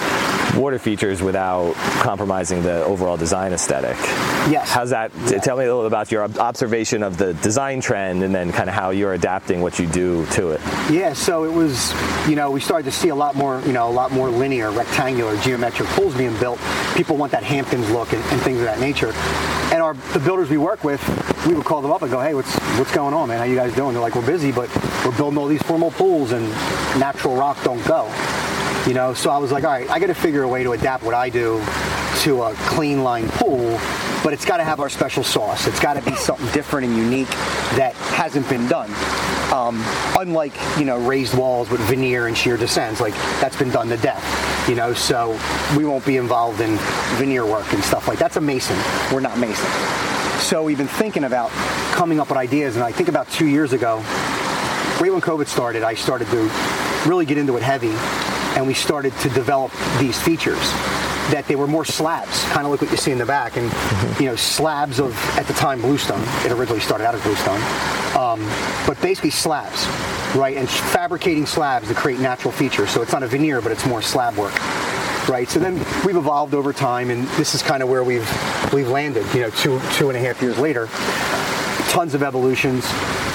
water 0.56 0.78
features 0.78 1.22
without 1.22 1.74
compromising 2.00 2.62
the 2.62 2.84
overall 2.84 3.16
design 3.16 3.52
aesthetic. 3.52 3.96
Yes. 4.50 4.70
How's 4.70 4.90
that? 4.90 5.10
Tell 5.42 5.56
me 5.56 5.64
a 5.64 5.74
little 5.74 5.86
about 5.86 6.12
your 6.12 6.24
observation 6.24 7.02
of 7.02 7.16
the 7.16 7.34
design 7.34 7.80
trend 7.80 8.22
and 8.22 8.34
then 8.34 8.52
kind 8.52 8.68
of 8.68 8.74
how 8.74 8.90
you're 8.90 9.14
adapting 9.14 9.60
what 9.60 9.78
you 9.78 9.86
do 9.86 10.26
to 10.26 10.50
it. 10.50 10.60
Yeah, 10.90 11.12
so 11.12 11.44
it 11.44 11.52
was, 11.52 11.92
you 12.28 12.36
know, 12.36 12.50
we 12.50 12.60
started 12.60 12.84
to 12.84 12.92
see 12.92 13.08
a 13.08 13.14
lot 13.14 13.34
more, 13.34 13.60
you 13.62 13.72
know, 13.72 13.88
a 13.88 13.92
lot 13.92 14.12
more 14.12 14.30
linear, 14.30 14.70
rectangular, 14.70 15.36
geometric 15.38 15.88
pools 15.90 16.14
being 16.14 16.38
built. 16.38 16.60
People 16.94 17.16
want 17.16 17.32
that 17.32 17.42
Hamptons 17.42 17.90
look 17.90 18.12
and, 18.12 18.22
and 18.24 18.40
things 18.42 18.58
of 18.58 18.64
that 18.64 18.80
nature. 18.80 19.12
And 19.72 19.82
our 19.82 19.94
the 20.12 20.20
builders 20.20 20.50
we 20.50 20.58
work 20.58 20.84
with, 20.84 21.02
we 21.46 21.54
would 21.54 21.64
call 21.64 21.82
them 21.82 21.90
up 21.90 22.02
and 22.02 22.10
go, 22.10 22.20
hey, 22.20 22.34
what's 22.34 22.54
what's 22.78 22.92
going 22.92 23.14
on, 23.14 23.28
man? 23.28 23.38
How 23.38 23.44
you 23.44 23.56
guys 23.56 23.74
doing? 23.74 23.92
They're 23.92 24.02
like, 24.02 24.14
we're 24.14 24.26
busy, 24.26 24.52
but 24.52 24.68
we're 25.04 25.16
building 25.16 25.38
all 25.38 25.48
these 25.48 25.62
formal 25.62 25.90
pools 25.90 26.32
and 26.32 26.48
natural 27.00 27.34
rock 27.34 27.62
don't 27.64 27.84
go. 27.86 28.04
You 28.86 28.92
know, 28.92 29.14
so 29.14 29.30
I 29.30 29.38
was 29.38 29.50
like, 29.50 29.64
all 29.64 29.70
right, 29.70 29.88
I 29.88 29.98
got 29.98 30.08
to 30.08 30.14
figure 30.14 30.42
a 30.42 30.48
way 30.48 30.62
to 30.62 30.72
adapt 30.72 31.04
what 31.04 31.14
I 31.14 31.30
do 31.30 31.64
to 32.20 32.42
a 32.42 32.54
clean 32.54 33.02
line 33.02 33.28
pool, 33.30 33.78
but 34.22 34.34
it's 34.34 34.44
got 34.44 34.58
to 34.58 34.64
have 34.64 34.78
our 34.78 34.90
special 34.90 35.24
sauce. 35.24 35.66
It's 35.66 35.80
got 35.80 35.94
to 35.94 36.02
be 36.02 36.14
something 36.16 36.46
different 36.52 36.88
and 36.88 36.96
unique 36.96 37.28
that 37.76 37.94
hasn't 37.94 38.46
been 38.48 38.68
done. 38.68 38.90
Um, 39.52 39.82
unlike 40.18 40.52
you 40.78 40.84
know 40.84 40.98
raised 40.98 41.36
walls 41.36 41.70
with 41.70 41.80
veneer 41.82 42.26
and 42.26 42.36
sheer 42.36 42.58
descents, 42.58 43.00
like 43.00 43.14
that's 43.40 43.56
been 43.56 43.70
done 43.70 43.88
to 43.88 43.96
death. 43.96 44.68
You 44.68 44.74
know, 44.74 44.92
so 44.92 45.38
we 45.76 45.86
won't 45.86 46.04
be 46.04 46.18
involved 46.18 46.60
in 46.60 46.76
veneer 47.16 47.46
work 47.46 47.72
and 47.72 47.82
stuff 47.82 48.06
like 48.06 48.18
that's 48.18 48.36
a 48.36 48.40
mason. 48.40 48.76
We're 49.12 49.20
not 49.20 49.38
mason. 49.38 49.70
So 50.40 50.62
we've 50.62 50.78
been 50.78 50.88
thinking 50.88 51.24
about 51.24 51.50
coming 51.94 52.20
up 52.20 52.28
with 52.28 52.36
ideas, 52.36 52.76
and 52.76 52.84
I 52.84 52.92
think 52.92 53.08
about 53.08 53.30
two 53.30 53.46
years 53.46 53.72
ago, 53.72 53.96
right 55.00 55.10
when 55.10 55.22
COVID 55.22 55.46
started, 55.46 55.82
I 55.82 55.94
started 55.94 56.28
to 56.28 56.50
really 57.08 57.24
get 57.24 57.38
into 57.38 57.56
it 57.56 57.62
heavy, 57.62 57.92
and 58.56 58.66
we 58.66 58.74
started 58.74 59.12
to 59.18 59.28
develop 59.30 59.72
these 59.98 60.20
features 60.20 60.58
that 61.30 61.46
they 61.46 61.56
were 61.56 61.66
more 61.66 61.84
slabs, 61.84 62.42
kind 62.44 62.66
of 62.66 62.70
like 62.70 62.82
what 62.82 62.90
you 62.90 62.96
see 62.96 63.10
in 63.10 63.18
the 63.18 63.26
back, 63.26 63.56
and 63.56 63.72
you 64.20 64.26
know 64.26 64.36
slabs 64.36 65.00
of 65.00 65.16
at 65.36 65.46
the 65.46 65.54
time 65.54 65.80
bluestone. 65.80 66.22
It 66.44 66.52
originally 66.52 66.80
started 66.80 67.06
out 67.06 67.14
as 67.14 67.22
bluestone, 67.22 67.60
um, 68.16 68.40
but 68.86 69.00
basically 69.00 69.30
slabs, 69.30 69.86
right? 70.36 70.56
And 70.56 70.68
fabricating 70.68 71.46
slabs 71.46 71.88
to 71.88 71.94
create 71.94 72.20
natural 72.20 72.52
features. 72.52 72.90
So 72.90 73.02
it's 73.02 73.12
not 73.12 73.22
a 73.22 73.26
veneer, 73.26 73.60
but 73.60 73.72
it's 73.72 73.86
more 73.86 74.02
slab 74.02 74.36
work. 74.36 74.54
Right, 75.26 75.48
so 75.48 75.58
then 75.58 75.78
we've 76.04 76.16
evolved 76.16 76.52
over 76.52 76.74
time, 76.74 77.08
and 77.08 77.26
this 77.38 77.54
is 77.54 77.62
kind 77.62 77.82
of 77.82 77.88
where 77.88 78.04
we've 78.04 78.28
we've 78.74 78.88
landed. 78.88 79.24
You 79.34 79.40
know, 79.40 79.50
two 79.50 79.80
two 79.92 80.10
and 80.10 80.18
a 80.18 80.20
half 80.20 80.42
years 80.42 80.58
later, 80.58 80.86
tons 81.88 82.12
of 82.12 82.22
evolutions. 82.22 82.84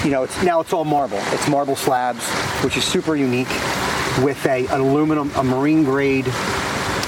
You 0.06 0.12
know, 0.12 0.22
it's 0.22 0.44
now 0.44 0.60
it's 0.60 0.72
all 0.72 0.86
marble. 0.86 1.18
It's 1.34 1.48
marble 1.50 1.76
slabs, 1.76 2.24
which 2.64 2.78
is 2.78 2.84
super 2.84 3.16
unique, 3.16 3.50
with 4.24 4.46
a 4.46 4.68
an 4.68 4.82
aluminum, 4.82 5.32
a 5.36 5.44
marine 5.44 5.84
grade 5.84 6.28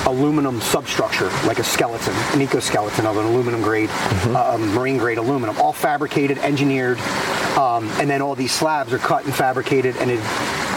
aluminum 0.05 0.59
substructure, 0.61 1.29
like 1.45 1.59
a 1.59 1.63
skeleton, 1.63 2.13
an 2.33 2.41
exoskeleton 2.41 3.05
of 3.05 3.17
an 3.17 3.25
aluminum 3.25 3.61
grade, 3.61 3.89
uh, 3.91 4.57
marine 4.73 4.97
grade 4.97 5.17
aluminum, 5.17 5.55
all 5.57 5.73
fabricated, 5.73 6.37
engineered, 6.39 6.99
um, 7.57 7.87
and 7.99 8.09
then 8.09 8.21
all 8.21 8.35
these 8.35 8.51
slabs 8.51 8.91
are 8.93 8.97
cut 8.97 9.25
and 9.25 9.33
fabricated 9.33 9.95
and, 9.97 10.11
it, 10.11 10.19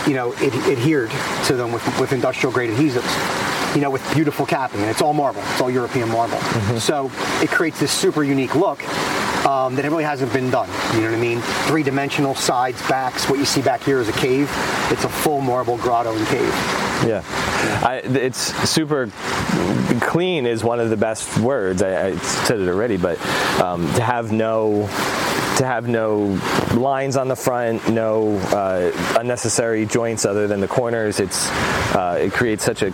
you 0.07 0.15
know, 0.15 0.33
it, 0.35 0.55
adhered 0.69 1.11
to 1.47 1.55
them 1.57 1.73
with, 1.73 2.01
with 2.01 2.13
industrial 2.13 2.53
grade 2.53 2.71
adhesives. 2.71 3.75
You 3.75 3.81
know, 3.81 3.91
with 3.91 4.09
beautiful 4.15 4.47
capping, 4.47 4.83
and 4.83 4.89
it's 4.89 5.03
all 5.03 5.13
marble. 5.13 5.43
It's 5.51 5.61
all 5.61 5.69
European 5.69 6.09
marble. 6.09 6.39
So 6.79 7.11
it 7.43 7.51
creates 7.51 7.81
this 7.81 7.91
super 7.91 8.23
unique 8.23 8.55
look 8.55 8.81
um, 9.47 9.75
that 9.75 9.85
it 9.85 9.89
really 9.89 10.05
hasn't 10.05 10.33
been 10.33 10.51
done. 10.51 10.69
You 10.95 11.03
know 11.03 11.11
what 11.11 11.19
I 11.19 11.21
mean? 11.21 11.41
Three-dimensional 11.67 12.35
sides, 12.35 12.81
backs. 12.89 13.29
What 13.29 13.39
you 13.39 13.45
see 13.45 13.63
back 13.63 13.83
here 13.83 14.01
is 14.01 14.09
a 14.09 14.13
cave. 14.13 14.51
It's 14.91 15.05
a 15.05 15.09
full 15.09 15.41
marble 15.41 15.77
grotto 15.79 16.15
and 16.15 16.27
cave. 16.27 16.55
Yeah, 17.05 17.23
I, 17.85 17.97
it's 18.05 18.39
super 18.69 19.09
clean 20.01 20.47
is 20.47 20.65
one 20.65 20.81
of 20.81 20.91
the 20.91 20.97
best 20.97 21.39
words. 21.39 21.83
I, 21.83 22.07
I 22.07 22.17
said 22.17 22.61
it 22.61 22.69
already, 22.69 22.97
but 22.97 23.21
um, 23.61 23.93
to 23.95 24.03
have 24.03 24.33
no 24.33 24.89
to 25.59 25.65
have 25.65 25.87
no 25.87 26.41
lines 26.75 27.17
on 27.17 27.29
the 27.29 27.37
front, 27.37 27.89
no 27.89 28.37
uh, 28.37 28.91
unnecessary 29.19 29.87
joints 29.87 30.25
other 30.25 30.49
than 30.49 30.61
the 30.61 30.69
corners. 30.69 31.21
It's 31.21 31.49
uh, 31.95 32.19
it 32.21 32.33
creates 32.33 32.65
such 32.65 32.83
a 32.83 32.91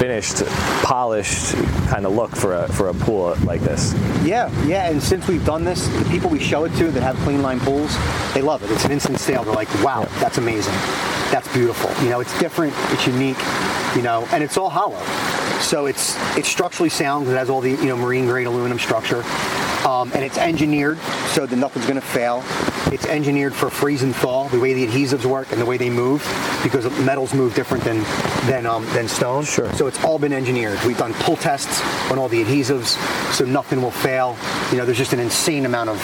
finished, 0.00 0.42
polished 0.82 1.52
kind 1.90 2.06
of 2.06 2.14
look 2.14 2.34
for 2.34 2.54
a 2.54 2.68
for 2.72 2.88
a 2.88 2.94
pool 2.94 3.36
like 3.44 3.60
this. 3.60 3.92
Yeah, 4.24 4.50
yeah, 4.64 4.88
and 4.88 5.02
since 5.02 5.28
we've 5.28 5.44
done 5.44 5.62
this, 5.62 5.88
the 5.88 6.06
people 6.06 6.30
we 6.30 6.38
show 6.40 6.64
it 6.64 6.74
to 6.78 6.90
that 6.90 7.02
have 7.02 7.16
clean 7.18 7.42
line 7.42 7.60
pools, 7.60 7.94
they 8.32 8.40
love 8.40 8.62
it. 8.62 8.70
It's 8.70 8.86
an 8.86 8.92
instant 8.92 9.20
sale. 9.20 9.44
They're 9.44 9.52
like, 9.52 9.68
wow, 9.84 10.06
that's 10.18 10.38
amazing. 10.38 10.72
That's 11.30 11.52
beautiful. 11.52 11.90
You 12.02 12.08
know, 12.08 12.20
it's 12.20 12.36
different, 12.40 12.72
it's 12.92 13.06
unique, 13.06 13.36
you 13.94 14.00
know, 14.00 14.26
and 14.32 14.42
it's 14.42 14.56
all 14.56 14.70
hollow. 14.70 14.98
So 15.60 15.84
it's 15.84 16.16
it's 16.34 16.48
structurally 16.48 16.88
sound. 16.88 17.28
It 17.28 17.36
has 17.36 17.50
all 17.50 17.60
the 17.60 17.72
you 17.72 17.84
know 17.84 17.96
marine 17.98 18.24
grade 18.24 18.46
aluminum 18.46 18.78
structure. 18.78 19.22
Um, 19.84 20.10
and 20.14 20.24
it's 20.24 20.38
engineered 20.38 20.98
so 21.28 21.46
that 21.46 21.56
nothing's 21.56 21.86
going 21.86 22.00
to 22.00 22.06
fail. 22.06 22.42
It's 22.92 23.06
engineered 23.06 23.54
for 23.54 23.70
freeze 23.70 24.02
and 24.02 24.14
thaw, 24.14 24.48
the 24.48 24.58
way 24.58 24.74
the 24.74 24.86
adhesives 24.86 25.24
work 25.24 25.52
and 25.52 25.60
the 25.60 25.66
way 25.66 25.76
they 25.76 25.90
move, 25.90 26.20
because 26.62 26.84
metals 27.00 27.32
move 27.34 27.54
different 27.54 27.84
than 27.84 28.02
than 28.50 28.66
um, 28.66 28.84
than 28.86 29.06
stone. 29.08 29.44
Sure. 29.44 29.72
So 29.74 29.86
it's 29.86 30.02
all 30.04 30.18
been 30.18 30.32
engineered. 30.32 30.78
We've 30.84 30.98
done 30.98 31.14
pull 31.14 31.36
tests 31.36 31.80
on 32.10 32.18
all 32.18 32.28
the 32.28 32.42
adhesives, 32.44 32.96
so 33.32 33.44
nothing 33.44 33.80
will 33.80 33.90
fail. 33.92 34.36
You 34.72 34.78
know, 34.78 34.84
there's 34.84 34.98
just 34.98 35.12
an 35.12 35.20
insane 35.20 35.66
amount 35.66 35.90
of 35.90 35.98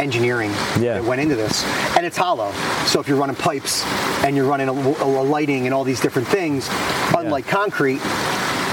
engineering 0.00 0.50
Yeah. 0.80 0.94
that 0.94 1.04
went 1.04 1.20
into 1.20 1.36
this, 1.36 1.64
and 1.96 2.04
it's 2.04 2.16
hollow. 2.16 2.50
So 2.86 2.98
if 3.00 3.06
you're 3.08 3.16
running 3.16 3.36
pipes 3.36 3.84
and 4.24 4.34
you're 4.34 4.46
running 4.46 4.68
a, 4.68 4.72
a 4.72 5.22
lighting 5.22 5.66
and 5.66 5.74
all 5.74 5.84
these 5.84 6.00
different 6.00 6.26
things, 6.26 6.68
unlike 7.16 7.46
concrete, 7.46 8.00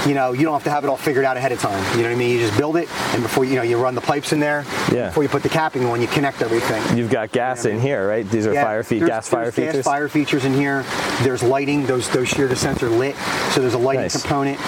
you 0.06 0.14
know, 0.14 0.32
you 0.32 0.42
don't 0.42 0.52
have 0.54 0.64
to 0.64 0.70
have 0.70 0.84
it 0.84 0.88
all 0.88 0.96
figured 0.96 1.24
out 1.24 1.36
ahead 1.36 1.52
of 1.52 1.60
time. 1.60 1.78
You 1.96 2.02
know 2.02 2.08
what 2.08 2.14
I 2.14 2.18
mean? 2.18 2.30
You 2.30 2.38
just 2.40 2.56
build 2.58 2.76
it, 2.76 2.88
and 3.14 3.22
before 3.22 3.44
you 3.44 3.56
know, 3.56 3.62
you 3.62 3.78
run 3.78 3.94
the 3.94 4.00
pipes 4.00 4.32
in 4.32 4.40
there. 4.40 4.64
Yeah. 4.92 5.08
Before 5.08 5.22
you 5.22 5.28
put 5.28 5.42
the 5.42 5.48
capping 5.48 5.84
on, 5.84 6.00
you 6.00 6.06
connect 6.08 6.42
everything. 6.42 6.96
You've 6.96 7.10
got 7.10 7.30
gas 7.32 7.64
in 7.64 7.80
here, 7.80 8.08
right? 8.08 8.28
These 8.28 8.46
are 8.46 8.52
Yeah, 8.54 8.64
fire 8.64 8.82
feet, 8.82 9.04
gas 9.06 9.28
fire 9.28 9.52
features. 9.52 9.74
Gas 9.76 9.84
fire 9.84 10.08
features 10.08 10.44
in 10.44 10.54
here. 10.54 10.84
There's 11.22 11.42
lighting. 11.42 11.86
Those 11.86 12.08
those 12.10 12.28
shear 12.28 12.48
descents 12.48 12.82
are 12.82 12.90
lit, 12.90 13.16
so 13.52 13.60
there's 13.60 13.74
a 13.74 13.78
lighting 13.78 14.02
Nice. 14.02 14.20
component, 14.20 14.60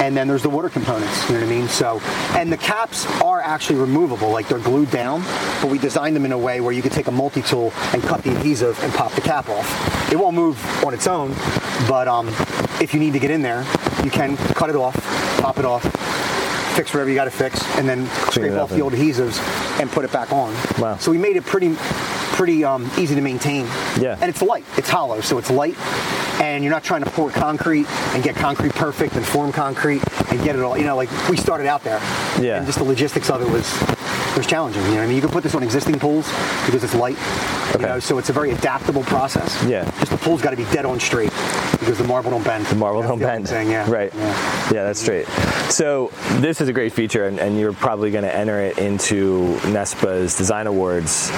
and 0.00 0.16
then 0.16 0.26
there's 0.28 0.42
the 0.42 0.50
water 0.50 0.68
components. 0.68 1.28
You 1.28 1.34
know 1.36 1.44
what 1.46 1.52
I 1.52 1.56
mean? 1.56 1.68
So, 1.68 2.00
and 2.36 2.52
the 2.52 2.56
caps 2.56 3.06
are 3.22 3.40
actually 3.40 3.78
removable, 3.78 4.30
like 4.30 4.48
they're 4.48 4.58
glued 4.58 4.90
down, 4.90 5.22
but 5.60 5.66
we 5.70 5.78
designed 5.78 6.16
them 6.16 6.24
in 6.24 6.32
a 6.32 6.38
way 6.38 6.60
where 6.60 6.72
you 6.72 6.82
could 6.82 6.92
take 6.92 7.06
a 7.06 7.12
multi-tool 7.12 7.72
and 7.92 8.02
cut 8.02 8.22
the 8.22 8.30
adhesive 8.34 8.82
and 8.82 8.92
pop 8.94 9.12
the 9.12 9.20
cap 9.20 9.48
off. 9.48 10.12
It 10.12 10.16
won't 10.18 10.34
move 10.34 10.58
on 10.84 10.94
its 10.94 11.06
own, 11.06 11.32
but 11.88 12.08
um, 12.08 12.28
if 12.80 12.92
you 12.92 13.00
need 13.00 13.12
to 13.12 13.18
get 13.20 13.30
in 13.30 13.42
there, 13.42 13.64
you 14.04 14.10
can 14.10 14.36
cut 14.36 14.70
it 14.70 14.76
off, 14.76 14.94
pop 15.40 15.58
it 15.58 15.64
off. 15.64 15.84
Fix 16.76 16.94
whatever 16.94 17.10
you 17.10 17.16
got 17.16 17.24
to 17.24 17.32
fix, 17.32 17.60
and 17.76 17.88
then 17.88 18.06
scrape 18.30 18.52
it 18.52 18.56
up 18.56 18.64
off 18.64 18.70
the 18.70 18.80
old 18.80 18.92
adhesives 18.92 19.40
and 19.80 19.90
put 19.90 20.04
it 20.04 20.12
back 20.12 20.32
on. 20.32 20.54
Wow. 20.80 20.96
So 20.98 21.10
we 21.10 21.18
made 21.18 21.36
it 21.36 21.44
pretty, 21.44 21.74
pretty 22.36 22.64
um, 22.64 22.88
easy 22.96 23.16
to 23.16 23.20
maintain. 23.20 23.66
Yeah. 23.98 24.16
And 24.20 24.30
it's 24.30 24.40
light. 24.40 24.64
It's 24.76 24.88
hollow, 24.88 25.20
so 25.20 25.36
it's 25.36 25.50
light, 25.50 25.76
and 26.40 26.62
you're 26.62 26.72
not 26.72 26.84
trying 26.84 27.02
to 27.02 27.10
pour 27.10 27.30
concrete 27.30 27.90
and 28.14 28.22
get 28.22 28.36
concrete 28.36 28.72
perfect 28.72 29.16
and 29.16 29.26
form 29.26 29.50
concrete 29.50 30.00
and 30.30 30.42
get 30.44 30.54
it 30.54 30.62
all. 30.62 30.78
You 30.78 30.84
know, 30.84 30.96
like 30.96 31.10
we 31.28 31.36
started 31.36 31.66
out 31.66 31.82
there. 31.82 31.98
Yeah. 32.40 32.58
And 32.58 32.66
just 32.66 32.78
the 32.78 32.84
logistics 32.84 33.30
of 33.30 33.42
it 33.42 33.48
was 33.48 33.68
was 34.36 34.46
challenging. 34.46 34.82
You 34.84 34.94
know, 34.94 35.02
I 35.02 35.06
mean, 35.06 35.16
you 35.16 35.22
can 35.22 35.30
put 35.30 35.42
this 35.42 35.56
on 35.56 35.62
existing 35.64 35.98
pools 35.98 36.26
because 36.66 36.84
it's 36.84 36.94
light. 36.94 37.18
Okay. 37.70 37.80
You 37.80 37.86
know, 37.86 38.00
so 38.00 38.18
it's 38.18 38.30
a 38.30 38.32
very 38.32 38.52
adaptable 38.52 39.02
process. 39.02 39.62
Yeah. 39.64 39.84
Just 39.98 40.12
the 40.12 40.18
pool's 40.18 40.40
got 40.40 40.50
to 40.50 40.56
be 40.56 40.64
dead 40.66 40.84
on 40.84 41.00
straight 41.00 41.29
because 41.90 42.06
the 42.06 42.08
marble 42.08 42.30
don't 42.30 42.44
bend. 42.44 42.64
The 42.66 42.76
marble 42.76 43.00
That's 43.00 43.10
don't 43.10 43.18
the 43.18 43.24
bend. 43.26 43.48
Thing, 43.48 43.68
yeah. 43.68 43.90
Right. 43.90 44.14
Yeah. 44.14 44.70
Yeah. 44.72 44.84
that's 44.84 45.00
straight. 45.00 45.26
So 45.70 46.12
this 46.38 46.60
is 46.60 46.68
a 46.68 46.72
great 46.72 46.92
feature, 46.92 47.26
and, 47.26 47.40
and 47.40 47.58
you're 47.58 47.72
probably 47.72 48.12
going 48.12 48.22
to 48.22 48.32
enter 48.32 48.60
it 48.60 48.78
into 48.78 49.56
NESPA's 49.62 50.36
Design 50.36 50.68
Awards 50.68 51.30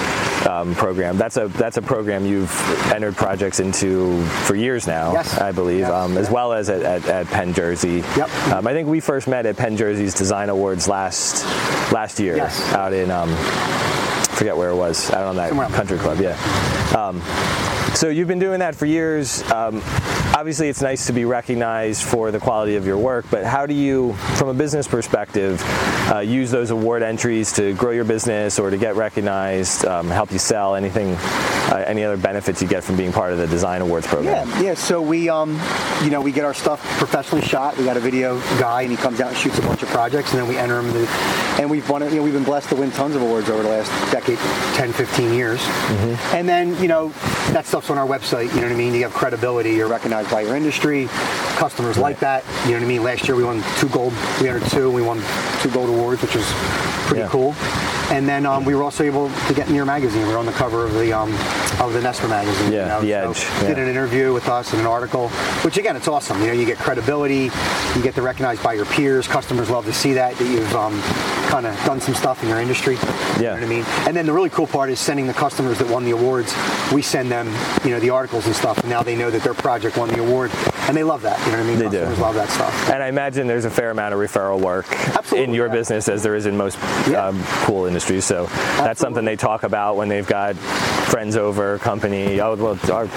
um, 0.47 0.75
program. 0.75 1.17
That's 1.17 1.37
a 1.37 1.47
that's 1.47 1.77
a 1.77 1.81
program 1.81 2.27
you've 2.27 2.51
entered 2.93 3.15
projects 3.15 3.59
into 3.59 4.23
for 4.45 4.53
years 4.53 4.85
now, 4.85 5.13
Yes. 5.13 5.39
I 5.39 5.51
believe, 5.51 5.79
Yes. 5.79 5.91
um, 5.91 6.17
as 6.19 6.29
well 6.29 6.53
as 6.53 6.69
at, 6.69 6.83
at, 6.83 7.03
at 7.07 7.27
Penn 7.27 7.53
Jersey. 7.55 8.03
Yep. 8.15 8.29
Um, 8.53 8.67
I 8.67 8.73
think 8.73 8.87
we 8.87 8.99
first 8.99 9.27
met 9.27 9.47
at 9.47 9.57
Penn 9.57 9.75
Jersey's 9.75 10.13
Design 10.13 10.49
Awards 10.49 10.87
last 10.87 11.43
last 11.91 12.19
year 12.19 12.35
Yes. 12.35 12.61
out 12.73 12.93
in 12.93 13.09
um, 13.09 13.29
forget 14.37 14.55
where 14.55 14.69
it 14.69 14.75
was 14.75 15.09
out 15.11 15.23
on 15.23 15.35
that 15.37 15.49
Somewhere 15.49 15.67
country 15.69 15.97
club. 15.97 16.19
Yeah. 16.19 16.37
Um, 16.95 17.21
so 17.95 18.09
you've 18.09 18.27
been 18.27 18.39
doing 18.39 18.59
that 18.59 18.75
for 18.75 18.85
years. 18.85 19.43
Um, 19.51 19.81
obviously, 20.33 20.69
it's 20.69 20.81
nice 20.81 21.07
to 21.07 21.13
be 21.13 21.25
recognized 21.25 22.03
for 22.03 22.31
the 22.31 22.39
quality 22.39 22.75
of 22.75 22.85
your 22.85 22.97
work, 22.97 23.25
but 23.29 23.43
how 23.45 23.65
do 23.65 23.73
you, 23.73 24.13
from 24.37 24.49
a 24.49 24.53
business 24.53 24.87
perspective, 24.87 25.61
uh, 26.11 26.19
use 26.19 26.51
those 26.51 26.69
award 26.71 27.03
entries 27.03 27.51
to 27.53 27.73
grow 27.73 27.91
your 27.91 28.03
business 28.03 28.59
or 28.59 28.69
to 28.69 28.77
get 28.77 28.95
recognized, 28.95 29.85
um, 29.85 30.09
help 30.09 30.31
you 30.31 30.39
sell 30.39 30.75
anything, 30.75 31.15
uh, 31.15 31.83
any 31.87 32.03
other 32.03 32.17
benefits 32.17 32.61
you 32.61 32.67
get 32.67 32.83
from 32.83 32.97
being 32.97 33.11
part 33.11 33.31
of 33.31 33.37
the 33.37 33.47
Design 33.47 33.81
Awards 33.81 34.07
program? 34.07 34.47
Yeah, 34.49 34.61
yeah. 34.61 34.73
So 34.73 35.01
we, 35.01 35.29
um, 35.29 35.59
you 36.03 36.09
know, 36.09 36.21
we 36.21 36.31
get 36.31 36.45
our 36.45 36.53
stuff 36.53 36.81
professionally 36.97 37.45
shot. 37.45 37.77
We 37.77 37.85
got 37.85 37.97
a 37.97 38.01
video 38.01 38.39
guy, 38.59 38.81
and 38.81 38.91
he 38.91 38.97
comes 38.97 39.21
out 39.21 39.29
and 39.29 39.37
shoots 39.37 39.57
a 39.59 39.61
bunch 39.61 39.83
of 39.83 39.89
projects, 39.89 40.31
and 40.31 40.41
then 40.41 40.47
we 40.47 40.57
enter 40.57 40.81
them. 40.81 40.91
To, 40.93 41.07
and 41.61 41.69
we've 41.69 41.87
won, 41.89 42.01
you 42.03 42.15
know, 42.15 42.23
we've 42.23 42.33
been 42.33 42.43
blessed 42.43 42.69
to 42.69 42.75
win 42.75 42.91
tons 42.91 43.15
of 43.15 43.21
awards 43.21 43.49
over 43.49 43.63
the 43.63 43.69
last 43.69 44.11
decade, 44.11 44.37
10, 44.75 44.91
15 44.93 45.33
years. 45.33 45.59
Mm-hmm. 45.59 46.35
And 46.35 46.49
then, 46.49 46.81
you 46.81 46.87
know, 46.87 47.09
that 47.51 47.65
stuff's 47.65 47.89
on 47.89 47.97
our 47.97 48.07
website. 48.07 48.49
You 48.53 48.61
know 48.61 48.67
what 48.67 48.73
I 48.73 48.75
mean? 48.75 48.93
You 48.93 49.03
have 49.03 49.13
credibility. 49.13 49.71
You're 49.71 49.87
recognized 49.87 50.31
by 50.31 50.41
your 50.41 50.55
industry. 50.55 51.07
Customers 51.55 51.97
like 51.97 52.19
that. 52.19 52.43
You 52.65 52.71
know 52.71 52.77
what 52.77 52.83
I 52.83 52.87
mean? 52.87 53.03
Last 53.03 53.27
year 53.27 53.35
we 53.35 53.43
won 53.43 53.63
two 53.77 53.89
gold. 53.89 54.13
We 54.41 54.49
entered 54.49 54.69
two. 54.69 54.91
We 54.91 55.01
won 55.01 55.21
two 55.61 55.69
gold 55.69 55.89
awards, 55.93 56.21
which 56.21 56.35
was 56.35 56.45
pretty 57.07 57.21
Yeah. 57.21 57.29
cool. 57.29 57.55
And 58.11 58.27
then 58.27 58.45
um, 58.45 58.65
we 58.65 58.75
were 58.75 58.83
also 58.83 59.03
able 59.03 59.29
to 59.47 59.53
get 59.53 59.67
in 59.69 59.75
your 59.75 59.85
magazine. 59.85 60.27
We 60.27 60.33
were 60.33 60.37
on 60.37 60.45
the 60.45 60.51
cover 60.51 60.83
of 60.85 60.93
the 60.93 61.13
um, 61.13 61.31
of 61.79 61.93
the 61.93 61.99
NESPA 62.01 62.29
magazine. 62.29 62.71
you 62.71 62.77
Yeah, 62.79 62.87
know, 62.87 63.01
The 63.01 63.11
so 63.11 63.29
Edge, 63.31 63.59
Did 63.67 63.77
yeah. 63.77 63.83
an 63.83 63.89
interview 63.89 64.33
with 64.33 64.47
us 64.49 64.71
and 64.71 64.81
an 64.81 64.85
article, 64.87 65.29
which 65.63 65.77
again, 65.77 65.95
it's 65.95 66.07
awesome. 66.07 66.39
You 66.41 66.47
know, 66.47 66.53
you 66.53 66.65
get 66.65 66.77
credibility, 66.77 67.49
you 67.95 68.01
get 68.03 68.13
to 68.15 68.21
recognized 68.21 68.61
by 68.61 68.73
your 68.73 68.85
peers. 68.85 69.27
Customers 69.27 69.69
love 69.69 69.85
to 69.85 69.93
see 69.93 70.13
that 70.13 70.35
that 70.35 70.45
you've 70.47 70.75
um, 70.75 71.01
kind 71.49 71.65
of 71.65 71.75
done 71.85 71.99
some 72.01 72.13
stuff 72.13 72.43
in 72.43 72.49
your 72.49 72.59
industry. 72.59 72.95
Yeah. 72.95 73.37
You 73.39 73.41
know 73.45 73.53
what 73.53 73.63
I 73.63 73.67
mean? 73.67 73.83
And 74.07 74.15
then 74.15 74.25
the 74.25 74.33
really 74.33 74.49
cool 74.49 74.67
part 74.67 74.89
is 74.91 74.99
sending 74.99 75.25
the 75.25 75.33
customers 75.33 75.79
that 75.79 75.87
won 75.87 76.03
the 76.03 76.11
awards. 76.11 76.53
We 76.93 77.01
send 77.01 77.31
them, 77.31 77.47
you 77.83 77.91
know, 77.91 77.99
the 77.99 78.09
articles 78.11 78.45
and 78.45 78.55
stuff, 78.55 78.77
and 78.79 78.89
now 78.89 79.01
they 79.01 79.15
know 79.15 79.31
that 79.31 79.41
their 79.43 79.53
project 79.55 79.97
won 79.97 80.09
the 80.09 80.19
award, 80.21 80.51
and 80.93 80.97
they 80.99 81.03
love 81.03 81.23
that. 81.23 81.39
You 81.47 81.53
know 81.53 81.57
what 81.57 81.65
I 81.65 81.69
mean? 81.69 81.79
They 81.79 81.89
do. 81.89 82.21
love 82.21 82.35
that 82.35 82.49
stuff. 82.49 82.89
And 82.91 83.01
I 83.01 83.07
imagine 83.07 83.47
there's 83.47 83.65
a 83.65 83.71
fair 83.71 83.89
amount 83.89 84.13
of 84.13 84.19
referral 84.19 84.61
work 84.61 84.85
Absolutely, 84.91 85.43
in 85.43 85.53
your 85.55 85.65
yeah. 85.65 85.73
business 85.73 86.07
as 86.07 86.21
there 86.21 86.35
is 86.35 86.45
in 86.45 86.55
most 86.55 86.77
Yeah. 87.09 87.25
um, 87.29 87.41
pool 87.65 87.85
industries. 87.87 88.25
So 88.25 88.45
that's 88.77 88.99
something 88.99 89.25
they 89.25 89.35
talk 89.35 89.63
about 89.63 89.95
when 89.95 90.07
they've 90.07 90.27
got 90.27 90.55
friends 90.55 91.35
over, 91.35 91.79
company. 91.79 92.39
Oh, 92.39 92.53
well, 92.55 92.79
our, 92.91 93.07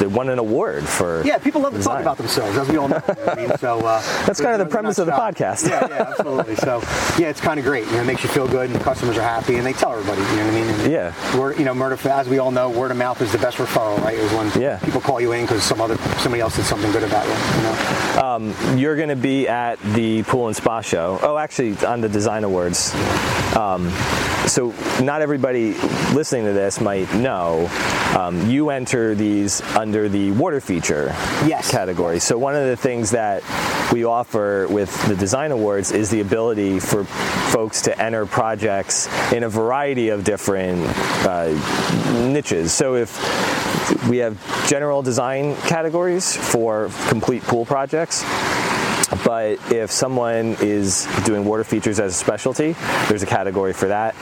they 0.00 0.06
won 0.06 0.28
an 0.30 0.38
award 0.38 0.88
for. 0.88 1.22
Yeah, 1.24 1.38
people 1.38 1.60
love 1.60 1.74
to 1.74 1.82
talk 1.82 2.00
about 2.00 2.16
themselves, 2.16 2.56
as 2.56 2.68
we 2.68 2.76
all 2.76 2.88
know. 2.88 3.00
you 3.06 3.14
know 3.14 3.20
what 3.26 3.38
I 3.38 3.46
mean? 3.46 3.58
So 3.58 3.78
uh, 3.80 4.00
That's 4.26 4.40
kind 4.40 4.60
of 4.60 4.66
the 4.66 4.72
premise 4.72 4.98
of 4.98 5.06
the 5.06 5.12
podcast. 5.12 5.68
Yeah, 5.68 5.86
yeah, 5.88 6.06
absolutely. 6.08 6.56
So 6.56 6.80
yeah, 7.18 7.28
it's 7.28 7.40
kind 7.40 7.58
of 7.60 7.64
great. 7.64 7.84
You 7.86 7.92
know, 7.92 8.00
it 8.02 8.06
makes 8.06 8.22
you 8.24 8.28
feel 8.30 8.48
good, 8.48 8.70
and 8.70 8.80
customers 8.80 9.16
are 9.16 9.22
happy, 9.22 9.56
and 9.56 9.64
they 9.66 9.72
tell 9.72 9.92
everybody. 9.92 10.20
You 10.22 10.26
know 10.38 10.44
what 10.46 10.54
I 10.54 10.60
mean? 10.60 10.66
And 10.80 10.92
Yeah. 10.92 11.38
Word, 11.38 11.58
you 11.58 11.64
know, 11.64 11.74
murder. 11.74 11.96
As 12.08 12.28
we 12.28 12.38
all 12.38 12.50
know, 12.50 12.70
word 12.70 12.90
of 12.90 12.96
mouth 12.96 13.20
is 13.22 13.30
the 13.32 13.38
best 13.38 13.58
referral, 13.58 14.00
right? 14.02 14.16
Is 14.18 14.32
when 14.32 14.50
Yeah. 14.60 14.78
people 14.78 15.00
call 15.00 15.20
you 15.20 15.32
in 15.32 15.42
because 15.44 15.62
some 15.62 15.80
other 15.80 15.96
somebody 16.18 16.40
else 16.40 16.56
did 16.56 16.64
something 16.64 16.90
good 16.92 17.04
about 17.04 17.26
you. 17.26 17.32
You 17.32 17.62
know? 17.62 18.76
You're 18.76 18.96
going 18.96 19.08
to 19.10 19.16
be 19.16 19.48
at 19.48 19.78
the 19.94 20.22
Pool 20.22 20.46
and 20.46 20.56
Spa 20.56 20.80
Show. 20.80 21.18
Oh, 21.22 21.36
actually, 21.36 21.76
on 21.84 22.00
the 22.00 22.08
Design 22.08 22.44
Awards. 22.44 22.94
Um, 23.56 23.90
so, 24.50 24.74
not 25.00 25.22
everybody 25.22 25.74
listening 26.12 26.44
to 26.46 26.52
this 26.52 26.80
might 26.80 27.12
know 27.14 27.68
um, 28.18 28.50
you 28.50 28.70
enter 28.70 29.14
these 29.14 29.60
under 29.76 30.08
the 30.08 30.32
water 30.32 30.60
feature 30.60 31.06
Yes. 31.46 31.70
category. 31.70 32.18
So, 32.18 32.36
one 32.36 32.56
of 32.56 32.66
the 32.66 32.76
things 32.76 33.12
that 33.12 33.42
we 33.92 34.04
offer 34.04 34.66
with 34.68 34.90
the 35.06 35.14
Design 35.14 35.52
Awards 35.52 35.92
is 35.92 36.10
the 36.10 36.20
ability 36.20 36.80
for 36.80 37.04
folks 37.04 37.82
to 37.82 38.02
enter 38.02 38.26
projects 38.26 39.08
in 39.32 39.44
a 39.44 39.48
variety 39.48 40.08
of 40.08 40.24
different 40.24 40.84
uh, 41.24 41.48
niches. 42.26 42.72
So, 42.72 42.96
if 42.96 43.10
we 44.08 44.18
have 44.18 44.36
general 44.68 45.02
design 45.02 45.54
categories 45.62 46.36
for 46.36 46.90
complete 47.08 47.42
pool 47.42 47.64
projects. 47.64 48.24
But 49.24 49.58
if 49.72 49.90
someone 49.90 50.56
is 50.60 51.06
doing 51.24 51.44
water 51.44 51.64
features 51.64 51.98
as 51.98 52.12
a 52.12 52.16
specialty, 52.16 52.72
there's 53.08 53.22
a 53.22 53.26
category 53.26 53.72
for 53.72 53.88
that. 53.88 54.14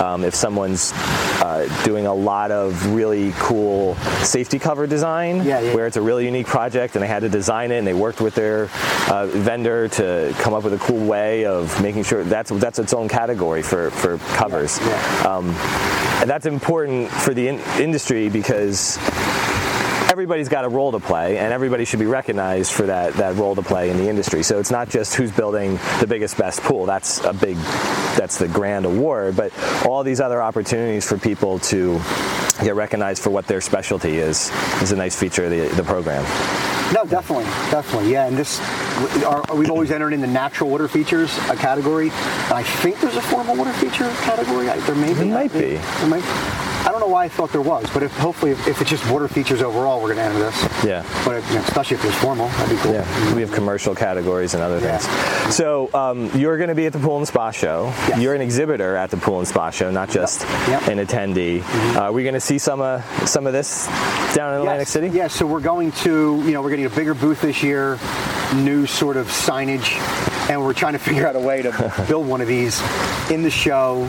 Um, 0.00 0.24
if 0.24 0.34
someone's 0.34 0.92
uh, 0.94 1.68
doing 1.84 2.06
a 2.06 2.12
lot 2.14 2.50
of 2.50 2.92
really 2.94 3.32
cool 3.38 3.94
safety 4.22 4.58
cover 4.58 4.86
design, 4.86 5.44
Yeah, 5.44 5.60
yeah. 5.60 5.74
where 5.74 5.86
it's 5.86 5.96
a 5.96 6.02
really 6.02 6.24
unique 6.26 6.46
project 6.46 6.94
and 6.96 7.02
they 7.02 7.06
had 7.08 7.20
to 7.20 7.28
design 7.28 7.70
it 7.70 7.78
and 7.78 7.86
they 7.86 7.94
worked 7.94 8.20
with 8.20 8.34
their 8.34 8.68
uh, 9.08 9.26
vendor 9.28 9.88
to 9.88 10.34
come 10.40 10.52
up 10.52 10.64
with 10.64 10.74
a 10.74 10.78
cool 10.78 11.04
way 11.06 11.44
of 11.46 11.80
making 11.80 12.02
sure 12.02 12.24
that's 12.24 12.50
that's 12.50 12.78
its 12.78 12.92
own 12.92 13.08
category 13.08 13.62
for, 13.62 13.90
for 13.92 14.18
covers. 14.36 14.78
Yeah. 14.80 15.38
And 16.20 16.30
that's 16.30 16.46
important 16.46 17.10
for 17.10 17.34
the 17.34 17.48
in- 17.48 17.60
industry 17.78 18.28
because 18.28 18.96
everybody's 20.24 20.48
got 20.48 20.64
a 20.64 20.68
role 20.70 20.90
to 20.90 20.98
play 20.98 21.36
and 21.36 21.52
everybody 21.52 21.84
should 21.84 21.98
be 21.98 22.06
recognized 22.06 22.72
for 22.72 22.84
that, 22.84 23.12
that 23.12 23.36
role 23.36 23.54
to 23.54 23.60
play 23.60 23.90
in 23.90 23.98
the 23.98 24.08
industry. 24.08 24.42
So 24.42 24.58
it's 24.58 24.70
not 24.70 24.88
just 24.88 25.14
who's 25.14 25.30
building 25.30 25.78
the 26.00 26.06
biggest, 26.08 26.38
best 26.38 26.62
pool. 26.62 26.86
That's 26.86 27.22
a 27.24 27.34
big, 27.34 27.56
that's 28.16 28.38
the 28.38 28.48
grand 28.48 28.86
award, 28.86 29.36
but 29.36 29.52
all 29.84 30.02
these 30.02 30.20
other 30.20 30.40
opportunities 30.40 31.06
for 31.06 31.18
people 31.18 31.58
to 31.58 32.00
get 32.62 32.74
recognized 32.74 33.22
for 33.22 33.28
what 33.28 33.46
their 33.46 33.60
specialty 33.60 34.16
is 34.16 34.50
is 34.80 34.92
a 34.92 34.96
nice 34.96 35.14
feature 35.14 35.44
of 35.44 35.50
the, 35.50 35.68
the 35.76 35.82
program. 35.82 36.22
No, 36.94 37.04
definitely, 37.04 37.44
definitely, 37.70 38.10
yeah. 38.10 38.26
And 38.26 38.34
this, 38.34 38.60
our, 39.24 39.44
we've 39.54 39.70
always 39.70 39.90
entered 39.90 40.14
in 40.14 40.22
the 40.22 40.26
natural 40.26 40.70
water 40.70 40.88
features 40.88 41.36
a 41.50 41.56
category. 41.56 42.10
I 42.48 42.62
think 42.62 42.98
there's 43.00 43.16
a 43.16 43.22
formal 43.22 43.56
water 43.56 43.74
feature 43.74 44.08
category. 44.22 44.66
There 44.68 44.94
may 44.94 45.08
be. 45.08 45.14
There 45.14 45.26
might 45.26 45.52
be. 45.52 45.76
There 45.76 46.08
might. 46.08 46.63
I 47.04 47.06
don't 47.06 47.10
know 47.10 47.16
why 47.16 47.24
I 47.24 47.28
thought 47.28 47.52
there 47.52 47.60
was, 47.60 47.90
but 47.92 48.02
if 48.02 48.16
hopefully 48.16 48.52
if, 48.52 48.66
if 48.66 48.80
it's 48.80 48.88
just 48.88 49.10
water 49.10 49.28
features 49.28 49.60
overall, 49.60 50.00
we're 50.00 50.14
going 50.14 50.16
to 50.16 50.22
enter 50.22 50.38
this. 50.38 50.84
Yeah. 50.84 51.02
But 51.26 51.46
you 51.50 51.56
know, 51.56 51.60
especially 51.60 51.96
if 51.96 52.02
there's 52.02 52.14
formal, 52.14 52.48
that'd 52.48 52.74
be 52.74 52.82
cool. 52.82 52.92
Yeah, 52.94 53.34
we 53.34 53.42
have 53.42 53.52
commercial 53.52 53.94
categories 53.94 54.54
and 54.54 54.62
other 54.62 54.78
Yeah. 54.80 54.96
things. 54.96 55.54
So 55.54 55.90
um, 55.92 56.30
you're 56.34 56.56
going 56.56 56.70
to 56.70 56.74
be 56.74 56.86
at 56.86 56.94
the 56.94 56.98
Pool 56.98 57.18
and 57.18 57.28
Spa 57.28 57.50
Show. 57.50 57.92
Yes. 58.08 58.20
You're 58.22 58.34
an 58.34 58.40
exhibitor 58.40 58.96
at 58.96 59.10
the 59.10 59.18
Pool 59.18 59.38
and 59.40 59.46
Spa 59.46 59.68
Show, 59.68 59.90
not 59.90 60.08
just 60.08 60.40
Yep. 60.40 60.48
Mm-hmm. 60.84 60.98
an 60.98 61.06
attendee. 61.06 61.94
Uh, 61.94 62.04
are 62.04 62.12
we 62.12 62.22
going 62.22 62.32
to 62.32 62.40
see 62.40 62.56
some 62.56 62.80
of 62.80 63.04
some 63.28 63.46
of 63.46 63.52
this 63.52 63.86
down 64.34 64.54
in 64.54 64.60
Atlantic 64.60 64.86
Yes. 64.86 64.90
City? 64.90 65.08
Yeah, 65.10 65.28
so 65.28 65.44
we're 65.44 65.60
going 65.60 65.92
to, 65.92 66.40
you 66.42 66.52
know, 66.52 66.62
we're 66.62 66.70
getting 66.70 66.86
a 66.86 66.90
bigger 66.90 67.12
booth 67.12 67.42
this 67.42 67.62
year, 67.62 67.98
new 68.54 68.86
sort 68.86 69.18
of 69.18 69.26
signage, 69.26 69.92
and 70.48 70.58
we're 70.62 70.72
trying 70.72 70.94
to 70.94 70.98
figure 71.10 71.26
out 71.26 71.36
a 71.36 71.40
way 71.40 71.60
to 71.60 72.04
build 72.08 72.26
one 72.26 72.40
of 72.40 72.48
these 72.48 72.80
in 73.30 73.42
the 73.42 73.50
show 73.50 74.08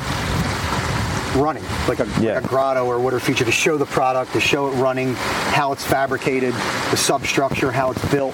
running, 1.35 1.63
like 1.87 1.99
a, 1.99 2.07
Yeah. 2.19 2.35
like 2.35 2.45
a 2.45 2.47
grotto 2.47 2.85
or 2.85 2.99
water 2.99 3.19
feature 3.19 3.45
to 3.45 3.51
show 3.51 3.77
the 3.77 3.85
product, 3.85 4.33
to 4.33 4.39
show 4.39 4.67
it 4.67 4.71
running, 4.71 5.13
how 5.15 5.71
it's 5.71 5.83
fabricated, 5.83 6.53
the 6.91 6.97
substructure, 6.97 7.71
how 7.71 7.91
it's 7.91 8.03
built, 8.11 8.33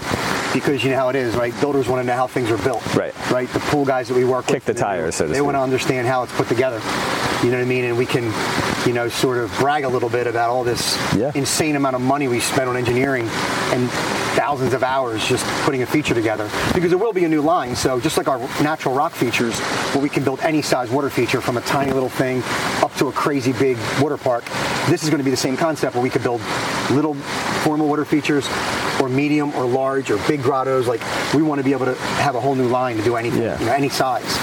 because 0.53 0.83
you 0.83 0.91
know 0.91 0.97
how 0.97 1.09
it 1.09 1.15
is, 1.15 1.35
right? 1.35 1.53
Builders 1.61 1.87
want 1.87 2.01
to 2.01 2.07
know 2.07 2.15
how 2.15 2.27
things 2.27 2.49
are 2.51 2.57
built. 2.57 2.83
Right. 2.95 3.13
Right? 3.31 3.49
The 3.49 3.59
pool 3.59 3.85
guys 3.85 4.07
that 4.09 4.15
we 4.15 4.25
work 4.25 4.45
Kick 4.47 4.55
with. 4.55 4.65
the 4.65 4.73
they- 4.73 4.79
tires, 4.81 5.15
so 5.15 5.25
to 5.25 5.29
They 5.29 5.35
speak. 5.37 5.45
want 5.45 5.55
to 5.55 5.61
understand 5.61 6.07
how 6.07 6.23
it's 6.23 6.33
put 6.33 6.47
together. 6.47 6.81
You 7.43 7.49
know 7.51 7.57
what 7.57 7.63
I 7.63 7.67
mean? 7.67 7.85
And 7.85 7.97
we 7.97 8.05
can, 8.05 8.31
you 8.85 8.93
know, 8.93 9.09
sort 9.09 9.37
of 9.39 9.51
brag 9.59 9.83
a 9.83 9.89
little 9.89 10.09
bit 10.09 10.27
about 10.27 10.49
all 10.49 10.63
this 10.63 10.95
Yeah. 11.15 11.31
insane 11.33 11.75
amount 11.75 11.95
of 11.95 12.01
money 12.01 12.27
we 12.27 12.39
spent 12.39 12.69
on 12.69 12.77
engineering 12.77 13.27
and 13.71 13.89
thousands 14.35 14.73
of 14.73 14.83
hours 14.83 15.25
just 15.25 15.43
putting 15.63 15.81
a 15.81 15.85
feature 15.85 16.13
together. 16.13 16.47
Because 16.73 16.89
there 16.89 16.99
will 16.99 17.13
be 17.13 17.25
a 17.25 17.29
new 17.29 17.41
line. 17.41 17.75
So 17.75 17.99
just 17.99 18.17
like 18.17 18.27
our 18.27 18.39
natural 18.61 18.93
rock 18.93 19.13
features, 19.13 19.57
where 19.93 20.01
we 20.03 20.09
can 20.09 20.23
build 20.23 20.39
any 20.41 20.61
size 20.61 20.89
water 20.91 21.09
feature 21.09 21.41
from 21.41 21.57
a 21.57 21.61
tiny 21.61 21.91
little 21.91 22.09
thing 22.09 22.43
up 22.83 22.90
to 23.01 23.07
a 23.07 23.11
crazy 23.11 23.51
big 23.53 23.77
water 23.99 24.15
park, 24.17 24.45
this 24.87 25.01
is 25.01 25.09
going 25.09 25.17
to 25.17 25.23
be 25.23 25.31
the 25.31 25.37
same 25.37 25.57
concept 25.57 25.95
where 25.95 26.03
we 26.03 26.09
could 26.09 26.21
build 26.21 26.39
little 26.91 27.15
formal 27.65 27.87
water 27.87 28.05
features 28.05 28.47
or 29.01 29.09
medium 29.09 29.51
or 29.55 29.65
large 29.65 30.11
or 30.11 30.17
big 30.27 30.43
grottos. 30.43 30.87
Like 30.87 31.01
we 31.33 31.41
want 31.41 31.57
to 31.57 31.63
be 31.63 31.71
able 31.71 31.85
to 31.87 31.95
have 31.95 32.35
a 32.35 32.39
whole 32.39 32.53
new 32.53 32.67
line 32.67 32.97
to 32.97 33.03
do 33.03 33.15
anything, 33.15 33.41
Yeah. 33.41 33.59
you 33.59 33.65
know, 33.65 33.71
any 33.73 33.89
size. 33.89 34.37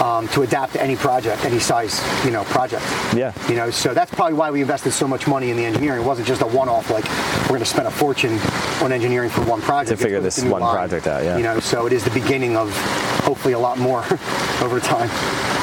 Um, 0.00 0.26
to 0.28 0.42
adapt 0.42 0.72
to 0.72 0.82
any 0.82 0.96
project, 0.96 1.44
any 1.44 1.58
size, 1.60 2.00
you 2.24 2.30
know, 2.30 2.42
project. 2.44 2.82
Yeah. 3.14 3.32
You 3.48 3.54
know, 3.54 3.70
so 3.70 3.94
that's 3.94 4.12
probably 4.12 4.34
why 4.34 4.50
we 4.50 4.60
invested 4.62 4.92
so 4.92 5.06
much 5.06 5.26
money 5.28 5.50
in 5.50 5.56
the 5.56 5.64
engineering. 5.64 6.00
It 6.02 6.04
wasn't 6.06 6.26
just 6.26 6.40
a 6.42 6.46
one-off, 6.46 6.90
like 6.90 7.04
we're 7.42 7.48
going 7.48 7.60
to 7.60 7.66
spend 7.66 7.86
a 7.86 7.90
fortune 7.90 8.38
on 8.82 8.90
engineering 8.90 9.30
for 9.30 9.42
one 9.42 9.60
project 9.60 9.98
To 9.98 10.02
figure 10.02 10.20
this 10.20 10.42
one 10.42 10.60
line. 10.62 10.74
project 10.74 11.06
out, 11.06 11.22
yeah. 11.22 11.36
You 11.36 11.42
know, 11.44 11.60
so 11.60 11.86
it 11.86 11.92
is 11.92 12.02
the 12.04 12.10
beginning 12.10 12.56
of 12.56 12.74
hopefully 13.22 13.54
a 13.54 13.58
lot 13.58 13.78
more 13.78 14.00
over 14.60 14.80
time. 14.80 15.08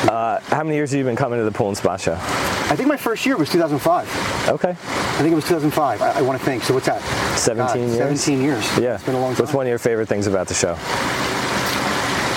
Uh, 0.07 0.39
how 0.43 0.63
many 0.63 0.75
years 0.75 0.91
have 0.91 0.99
you 0.99 1.03
been 1.03 1.15
coming 1.17 1.39
to 1.39 1.43
the 1.43 1.51
Pool 1.51 1.67
and 1.69 1.77
Spa 1.77 1.97
Show? 1.97 2.13
I 2.13 2.75
think 2.75 2.87
my 2.87 2.97
first 2.97 3.25
year 3.25 3.35
was 3.35 3.49
2005. 3.49 4.49
Okay, 4.49 4.69
I 4.69 4.73
think 5.21 5.31
it 5.31 5.35
was 5.35 5.43
2005. 5.45 6.01
I, 6.01 6.11
I 6.19 6.21
want 6.21 6.39
to 6.39 6.45
think. 6.45 6.63
So 6.63 6.73
what's 6.75 6.85
that? 6.85 7.01
17 7.37 7.65
God, 7.67 7.77
years. 7.77 8.21
17 8.21 8.41
years. 8.41 8.77
Yeah. 8.79 8.95
It's 8.95 9.03
been 9.03 9.15
a 9.15 9.19
long 9.19 9.33
time. 9.33 9.43
What's 9.43 9.53
one 9.53 9.65
of 9.65 9.69
your 9.69 9.79
favorite 9.79 10.07
things 10.07 10.27
about 10.27 10.47
the 10.47 10.53
show? 10.53 10.75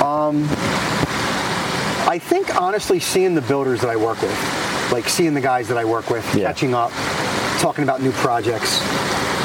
Um, 0.05 0.49
I 2.13 2.19
think 2.19 2.61
honestly, 2.61 3.01
seeing 3.01 3.35
the 3.35 3.41
builders 3.41 3.81
that 3.81 3.89
I 3.89 3.97
work 3.97 4.21
with, 4.21 4.93
like 4.93 5.09
seeing 5.09 5.33
the 5.33 5.41
guys 5.41 5.67
that 5.69 5.79
I 5.79 5.87
work 5.87 6.11
with, 6.11 6.23
Yeah. 6.35 6.49
catching 6.49 6.75
up, 6.75 6.91
talking 7.59 7.85
about 7.85 8.03
new 8.03 8.13
projects, 8.13 8.83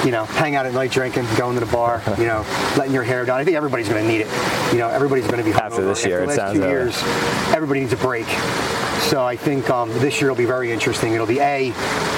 you 0.04 0.12
know, 0.12 0.26
hang 0.26 0.58
out 0.58 0.66
at 0.66 0.74
night 0.74 0.92
drinking, 0.92 1.26
going 1.38 1.58
to 1.58 1.66
the 1.66 1.72
bar, 1.72 2.02
you 2.18 2.26
know, 2.26 2.44
letting 2.78 2.94
your 2.94 3.04
hair 3.04 3.24
down. 3.24 3.40
I 3.40 3.46
think 3.46 3.56
everybody's 3.56 3.88
going 3.88 4.04
to 4.04 4.08
need 4.12 4.20
it. 4.20 4.28
You 4.74 4.80
know, 4.80 4.90
everybody's 4.90 5.28
going 5.28 5.38
to 5.38 5.46
be 5.46 5.54
After 5.54 5.82
this 5.86 6.06
year, 6.06 6.24
After 6.24 6.36
the 6.36 6.42
last 6.42 6.54
two 6.56 6.60
years, 6.60 7.02
everybody 7.56 7.80
needs 7.80 7.94
a 7.94 7.98
break. 7.98 8.28
So 9.00 9.24
I 9.24 9.38
think 9.38 9.70
um, 9.70 9.90
this 10.00 10.20
year 10.20 10.30
will 10.30 10.36
be 10.36 10.44
very 10.44 10.70
interesting. 10.74 11.14
It'll 11.14 11.26
be 11.26 11.40
a 11.40 11.72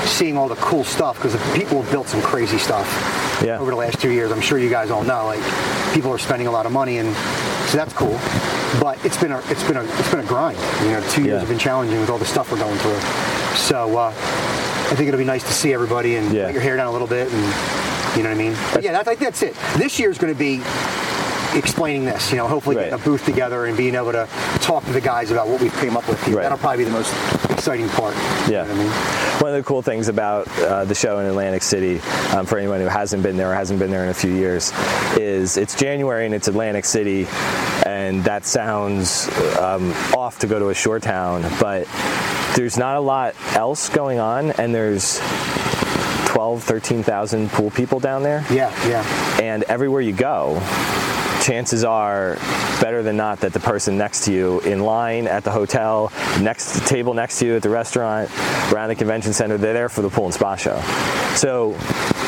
seeing 0.05 0.35
all 0.35 0.47
the 0.47 0.55
cool 0.55 0.83
stuff 0.83 1.17
because 1.21 1.35
people 1.55 1.83
have 1.83 1.91
built 1.91 2.07
some 2.07 2.23
crazy 2.23 2.57
stuff 2.57 2.87
Yeah. 3.45 3.59
over 3.59 3.69
the 3.69 3.77
last 3.77 4.01
two 4.01 4.09
years. 4.09 4.31
I'm 4.31 4.41
sure 4.41 4.57
you 4.57 4.71
guys 4.71 4.89
all 4.89 5.03
know. 5.03 5.27
Like 5.27 5.43
people 5.93 6.11
are 6.11 6.17
spending 6.17 6.47
a 6.47 6.51
lot 6.51 6.65
of 6.65 6.71
money, 6.71 6.97
and 6.97 7.09
so 7.69 7.77
that's 7.77 7.93
cool. 7.93 8.17
But 8.79 9.03
it's 9.05 9.17
been 9.17 9.31
a 9.31 9.39
it's 9.49 9.63
been 9.63 9.77
a 9.77 9.83
it's 9.83 10.09
been 10.11 10.19
a 10.19 10.27
grind. 10.27 10.57
You 10.83 10.91
know, 10.91 11.01
two 11.09 11.21
years 11.23 11.33
Yeah. 11.33 11.39
have 11.39 11.49
been 11.49 11.59
challenging 11.59 11.99
with 11.99 12.09
all 12.09 12.17
the 12.17 12.25
stuff 12.25 12.51
we're 12.51 12.59
going 12.59 12.77
through. 12.79 12.99
So 13.57 13.97
uh, 13.97 14.07
I 14.09 14.95
think 14.95 15.07
it'll 15.07 15.17
be 15.17 15.23
nice 15.25 15.43
to 15.43 15.53
see 15.53 15.73
everybody 15.73 16.15
and 16.17 16.31
Yeah. 16.33 16.45
let 16.45 16.53
your 16.53 16.61
hair 16.63 16.75
down 16.77 16.87
a 16.87 16.91
little 16.91 17.07
bit, 17.07 17.31
and 17.31 17.41
you 18.17 18.23
know 18.23 18.29
what 18.29 18.35
I 18.35 18.43
mean. 18.43 18.55
But 18.73 18.83
yeah, 18.83 18.91
that's 18.91 19.07
like 19.07 19.19
that's 19.19 19.41
it. 19.43 19.55
This 19.77 19.99
year's 19.99 20.17
going 20.17 20.33
to 20.33 20.37
be 20.39 20.61
explaining 21.57 22.05
this. 22.05 22.31
You 22.31 22.37
know, 22.37 22.47
hopefully 22.47 22.75
Right. 22.75 22.89
getting 22.89 22.99
a 22.99 23.03
booth 23.03 23.25
together 23.25 23.65
and 23.65 23.75
being 23.75 23.95
able 23.95 24.11
to 24.11 24.27
talk 24.61 24.85
to 24.85 24.91
the 24.91 25.01
guys 25.01 25.31
about 25.31 25.47
what 25.47 25.59
we've 25.61 25.75
came 25.77 25.97
up 25.97 26.07
with. 26.07 26.21
Right. 26.27 26.43
That'll 26.43 26.57
probably 26.59 26.79
be 26.79 26.83
the 26.85 26.91
most 26.91 27.11
exciting 27.49 27.89
part. 27.89 28.15
You 28.47 28.53
Yeah. 28.53 28.63
know 28.63 28.73
what 28.73 28.75
I 28.75 28.83
mean? 28.83 28.91
One 29.39 29.51
of 29.51 29.57
the 29.57 29.63
cool 29.63 29.81
things 29.81 30.09
about 30.09 30.47
uh, 30.59 30.83
the 30.83 30.93
show 30.95 31.19
in 31.19 31.25
Atlantic 31.25 31.63
City, 31.63 32.01
um, 32.35 32.45
for 32.45 32.57
anyone 32.57 32.81
who 32.81 32.87
hasn't 32.87 33.23
been 33.23 33.37
there 33.37 33.51
or 33.51 33.55
hasn't 33.55 33.79
been 33.79 33.89
there 33.89 34.03
in 34.03 34.09
a 34.09 34.13
few 34.13 34.33
years, 34.33 34.73
is 35.17 35.55
it's 35.55 35.75
January 35.75 36.25
and 36.25 36.35
it's 36.35 36.49
Atlantic 36.49 36.83
City, 36.83 37.25
and 37.85 38.21
that 38.25 38.45
sounds 38.45 39.29
um, 39.57 39.91
off 40.13 40.39
to 40.39 40.47
go 40.47 40.59
to 40.59 40.69
a 40.69 40.73
shore 40.73 40.99
town, 40.99 41.43
but 41.59 41.87
there's 42.57 42.77
not 42.77 42.97
a 42.97 42.99
lot 42.99 43.33
else 43.55 43.87
going 43.87 44.19
on, 44.19 44.51
and 44.51 44.75
there's 44.75 45.19
12, 46.25 46.61
13,000 46.63 47.49
pool 47.49 47.71
people 47.71 48.01
down 48.01 48.23
there. 48.23 48.45
Yeah, 48.51 48.73
yeah. 48.87 49.39
and 49.41 49.63
everywhere 49.63 50.01
you 50.01 50.13
go, 50.13 50.59
chances 51.49 51.83
are 51.83 52.35
better 52.79 53.01
than 53.01 53.17
not 53.17 53.39
that 53.39 53.53
the 53.53 53.59
person 53.59 53.97
next 53.97 54.25
to 54.25 54.31
you 54.31 54.59
in 54.61 54.79
line 54.81 55.25
at 55.25 55.43
the 55.43 55.49
hotel, 55.49 56.11
next 56.41 56.85
table 56.87 57.15
next 57.15 57.39
to 57.39 57.45
you 57.47 57.55
at 57.55 57.63
the 57.63 57.69
restaurant, 57.69 58.29
around 58.71 58.89
the 58.89 58.95
convention 58.95 59.33
center, 59.33 59.57
they're 59.57 59.73
there 59.73 59.89
for 59.89 60.03
the 60.03 60.09
pool 60.09 60.25
and 60.25 60.33
spa 60.33 60.55
show. 60.55 60.79
So 61.35 61.75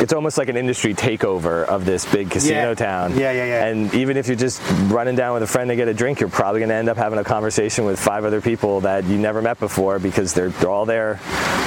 it's 0.02 0.12
almost 0.12 0.40
like 0.40 0.50
an 0.50 0.58
industry 0.58 0.96
takeover 0.96 1.66
of 1.66 1.86
this 1.86 2.12
big 2.12 2.32
casino 2.32 2.70
Yeah. 2.70 2.74
town. 2.74 3.12
Yeah, 3.12 3.32
yeah, 3.32 3.46
yeah. 3.46 3.66
And 3.66 3.94
even 3.94 4.18
if 4.18 4.26
you're 4.28 4.36
just 4.36 4.60
running 4.90 5.16
down 5.16 5.36
with 5.36 5.44
a 5.44 5.48
friend 5.48 5.70
to 5.70 5.76
get 5.76 5.88
a 5.88 5.94
drink, 5.94 6.20
you're 6.20 6.30
probably 6.30 6.60
going 6.62 6.70
to 6.70 6.76
end 6.76 6.90
up 6.90 6.98
having 6.98 7.20
a 7.20 7.24
conversation 7.24 7.86
with 7.86 8.00
five 8.00 8.26
other 8.26 8.42
people 8.42 8.82
that 8.82 9.04
you 9.06 9.20
never 9.20 9.42
met 9.44 9.60
before 9.60 10.00
because 10.00 10.34
they're, 10.34 10.50
they're 10.50 10.70
all 10.70 10.86
there 10.88 11.18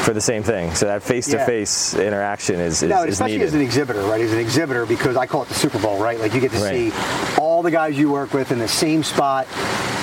for 0.04 0.12
the 0.12 0.20
same 0.20 0.42
thing. 0.42 0.74
So 0.74 0.86
that 0.86 1.02
face-to-face 1.04 1.94
interaction 1.94 2.56
is, 2.56 2.82
is, 2.82 2.90
No, 2.90 3.04
is 3.04 3.12
especially 3.14 3.34
needed. 3.34 3.46
as 3.48 3.54
an 3.54 3.60
exhibitor, 3.60 4.02
right? 4.02 4.20
As 4.20 4.32
an 4.32 4.40
exhibitor, 4.40 4.86
because 4.86 5.16
I 5.16 5.26
call 5.26 5.42
it 5.44 5.48
the 5.48 5.54
Super 5.54 5.78
Bowl, 5.78 5.98
right? 6.02 6.18
Like 6.18 6.34
you 6.34 6.40
get 6.40 6.50
to 6.52 6.58
Right. 6.58 6.92
see 6.92 7.40
all 7.40 7.43
the 7.62 7.70
guys 7.70 7.96
you 7.98 8.10
work 8.10 8.32
with 8.32 8.50
in 8.52 8.58
the 8.58 8.68
same 8.68 9.02
spot, 9.02 9.46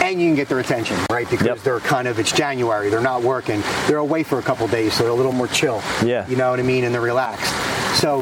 and 0.02 0.20
you 0.22 0.28
can 0.30 0.36
get 0.36 0.48
their 0.50 0.60
attention, 0.60 0.98
right? 1.12 1.30
Because 1.30 1.48
Yep. 1.48 1.60
they're 1.64 1.80
kind 1.80 2.08
of 2.08 2.20
it's 2.20 2.32
January, 2.32 2.90
they're 2.90 3.02
not 3.02 3.22
working, 3.24 3.62
they're 3.88 3.98
away 3.98 4.24
for 4.24 4.40
a 4.40 4.42
couple 4.42 4.68
days, 4.68 4.94
so 4.94 5.04
they're 5.04 5.12
a 5.12 5.16
little 5.16 5.32
more 5.32 5.48
chill. 5.48 5.82
Yeah. 6.04 6.26
you 6.28 6.36
know 6.36 6.50
what 6.52 6.60
I 6.60 6.64
mean, 6.64 6.84
and 6.84 6.94
they're 6.94 7.02
relaxed. 7.02 7.54
So 8.00 8.22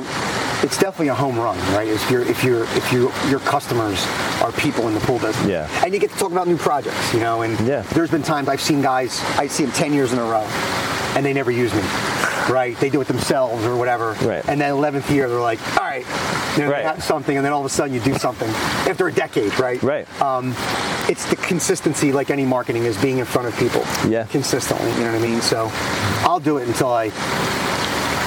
it's 0.64 0.78
definitely 0.78 1.08
a 1.10 1.16
home 1.16 1.38
run, 1.40 1.58
right? 1.74 1.88
If 1.88 2.10
you're 2.12 2.24
if 2.24 2.44
you're 2.44 2.64
if 2.76 2.92
you 2.92 3.12
your 3.30 3.40
customers 3.40 4.06
are 4.42 4.52
people 4.52 4.88
in 4.88 4.94
the 4.94 5.00
pool 5.02 5.20
business, 5.20 5.46
Yeah. 5.48 5.68
and 5.84 5.94
you 5.94 6.00
get 6.00 6.12
to 6.12 6.18
talk 6.18 6.32
about 6.32 6.48
new 6.48 6.58
projects, 6.58 7.14
you 7.14 7.20
know, 7.20 7.44
and 7.44 7.58
Yeah. 7.68 7.84
there's 7.94 8.10
been 8.12 8.24
times 8.24 8.50
I've 8.50 8.62
seen 8.62 8.82
guys 8.82 9.22
I 9.38 9.48
see 9.48 9.64
them 9.66 9.72
ten 9.74 9.94
years 9.94 10.12
in 10.14 10.20
a 10.20 10.24
row, 10.24 10.46
and 11.16 11.26
they 11.26 11.34
never 11.34 11.52
use 11.52 11.74
me. 11.74 11.82
Right, 12.50 12.76
they 12.80 12.90
do 12.90 13.00
it 13.00 13.08
themselves 13.08 13.64
or 13.64 13.76
whatever, 13.76 14.16
Right. 14.24 14.44
and 14.48 14.60
then 14.60 14.72
11th 14.72 15.12
year, 15.12 15.30
they're 15.30 15.40
like, 15.40 15.60
all 15.79 15.79
right, 16.06 16.58
you 16.58 16.64
know, 16.66 16.72
Right. 16.72 17.02
something, 17.02 17.36
and 17.38 17.46
then 17.46 17.54
all 17.54 17.60
of 17.60 17.66
a 17.66 17.70
sudden 17.70 17.94
you 17.94 18.00
do 18.00 18.14
something 18.18 18.50
after 18.90 19.08
a 19.08 19.12
decade, 19.12 19.58
right? 19.60 19.82
Right. 19.82 20.22
Um, 20.22 20.56
it's 21.08 21.26
the 21.30 21.36
consistency, 21.36 22.12
like 22.12 22.30
any 22.30 22.46
marketing, 22.46 22.84
is 22.86 22.98
being 23.02 23.18
in 23.20 23.26
front 23.26 23.48
of 23.48 23.56
people 23.58 23.84
Yeah. 24.08 24.26
consistently. 24.26 24.92
You 24.94 25.00
know 25.06 25.14
what 25.14 25.22
I 25.24 25.28
mean? 25.28 25.42
So 25.42 25.70
I'll 26.24 26.40
do 26.40 26.58
it 26.58 26.68
until 26.68 26.92
I 26.92 27.06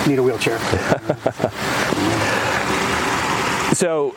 need 0.06 0.18
a 0.18 0.22
wheelchair. 0.22 0.58
So, 3.74 4.14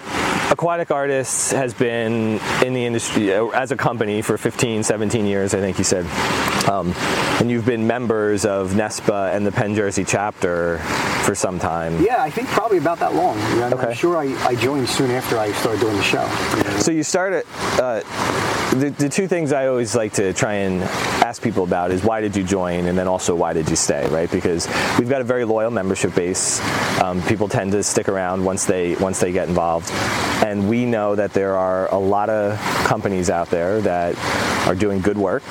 Aquatic 0.51 0.91
Artists 0.91 1.51
has 1.51 1.73
been 1.73 2.39
in 2.63 2.73
the 2.73 2.85
industry 2.85 3.33
uh, 3.33 3.47
as 3.47 3.71
a 3.71 3.77
company 3.77 4.21
for 4.21 4.37
15, 4.37 4.83
17 4.83 5.25
years, 5.25 5.53
I 5.53 5.59
think 5.61 5.77
you 5.77 5.85
said. 5.85 6.05
Um, 6.69 6.93
and 7.39 7.49
you've 7.51 7.65
been 7.65 7.86
members 7.86 8.45
of 8.45 8.71
NESPA 8.71 9.34
and 9.36 9.45
the 9.45 9.51
Penn 9.51 9.75
Jersey 9.75 10.04
chapter 10.04 10.80
for 11.23 11.36
some 11.36 11.60
time. 11.60 12.01
yeah, 12.04 12.21
I 12.21 12.30
think 12.30 12.47
probably 12.49 12.78
about 12.78 12.99
that 12.99 13.13
long. 13.13 13.38
You 13.51 13.56
know, 13.58 13.69
Okay. 13.75 13.88
I'm 13.88 13.93
sure 13.93 14.17
I, 14.17 14.25
I 14.45 14.56
joined 14.56 14.88
soon 14.89 15.12
after 15.12 15.38
I 15.38 15.51
started 15.54 15.82
doing 15.82 15.95
the 15.95 16.04
show. 16.04 16.28
So 16.80 16.91
you 16.91 17.04
started. 17.04 17.45
Uh, 17.80 18.01
the, 18.75 18.89
the 18.89 19.08
two 19.10 19.28
things 19.28 19.54
I 19.54 19.67
always 19.67 19.95
like 19.95 20.13
to 20.13 20.34
try 20.34 20.54
and 20.56 20.82
ask 21.23 21.41
people 21.41 21.63
about 21.63 21.91
is 21.91 22.04
why 22.04 22.19
did 22.21 22.36
you 22.36 22.43
join, 22.43 22.86
and 22.88 22.97
then 22.97 23.08
also 23.08 23.34
why 23.34 23.54
did 23.54 23.69
you 23.69 23.75
stay, 23.75 24.08
right? 24.10 24.30
Because 24.30 24.67
we've 24.99 25.08
got 25.08 25.21
a 25.21 25.23
very 25.23 25.45
loyal 25.45 25.71
membership 25.71 26.13
base. 26.13 26.60
Um, 27.01 27.21
people 27.23 27.47
tend 27.47 27.71
to 27.71 27.84
stick 27.84 28.10
around 28.10 28.43
once 28.43 28.65
they 28.65 28.95
once 28.95 29.19
they 29.19 29.32
get 29.32 29.47
involved, 29.47 29.89
and 30.45 30.67
we 30.69 30.86
know 30.86 31.15
that 31.15 31.32
there 31.34 31.56
are 31.56 31.88
a 31.93 31.97
lot 31.97 32.30
of 32.30 32.60
companies 32.86 33.30
out 33.30 33.49
there 33.49 33.80
that 33.82 34.17
are 34.67 34.75
doing 34.75 34.99
good 34.99 35.17
work 35.17 35.43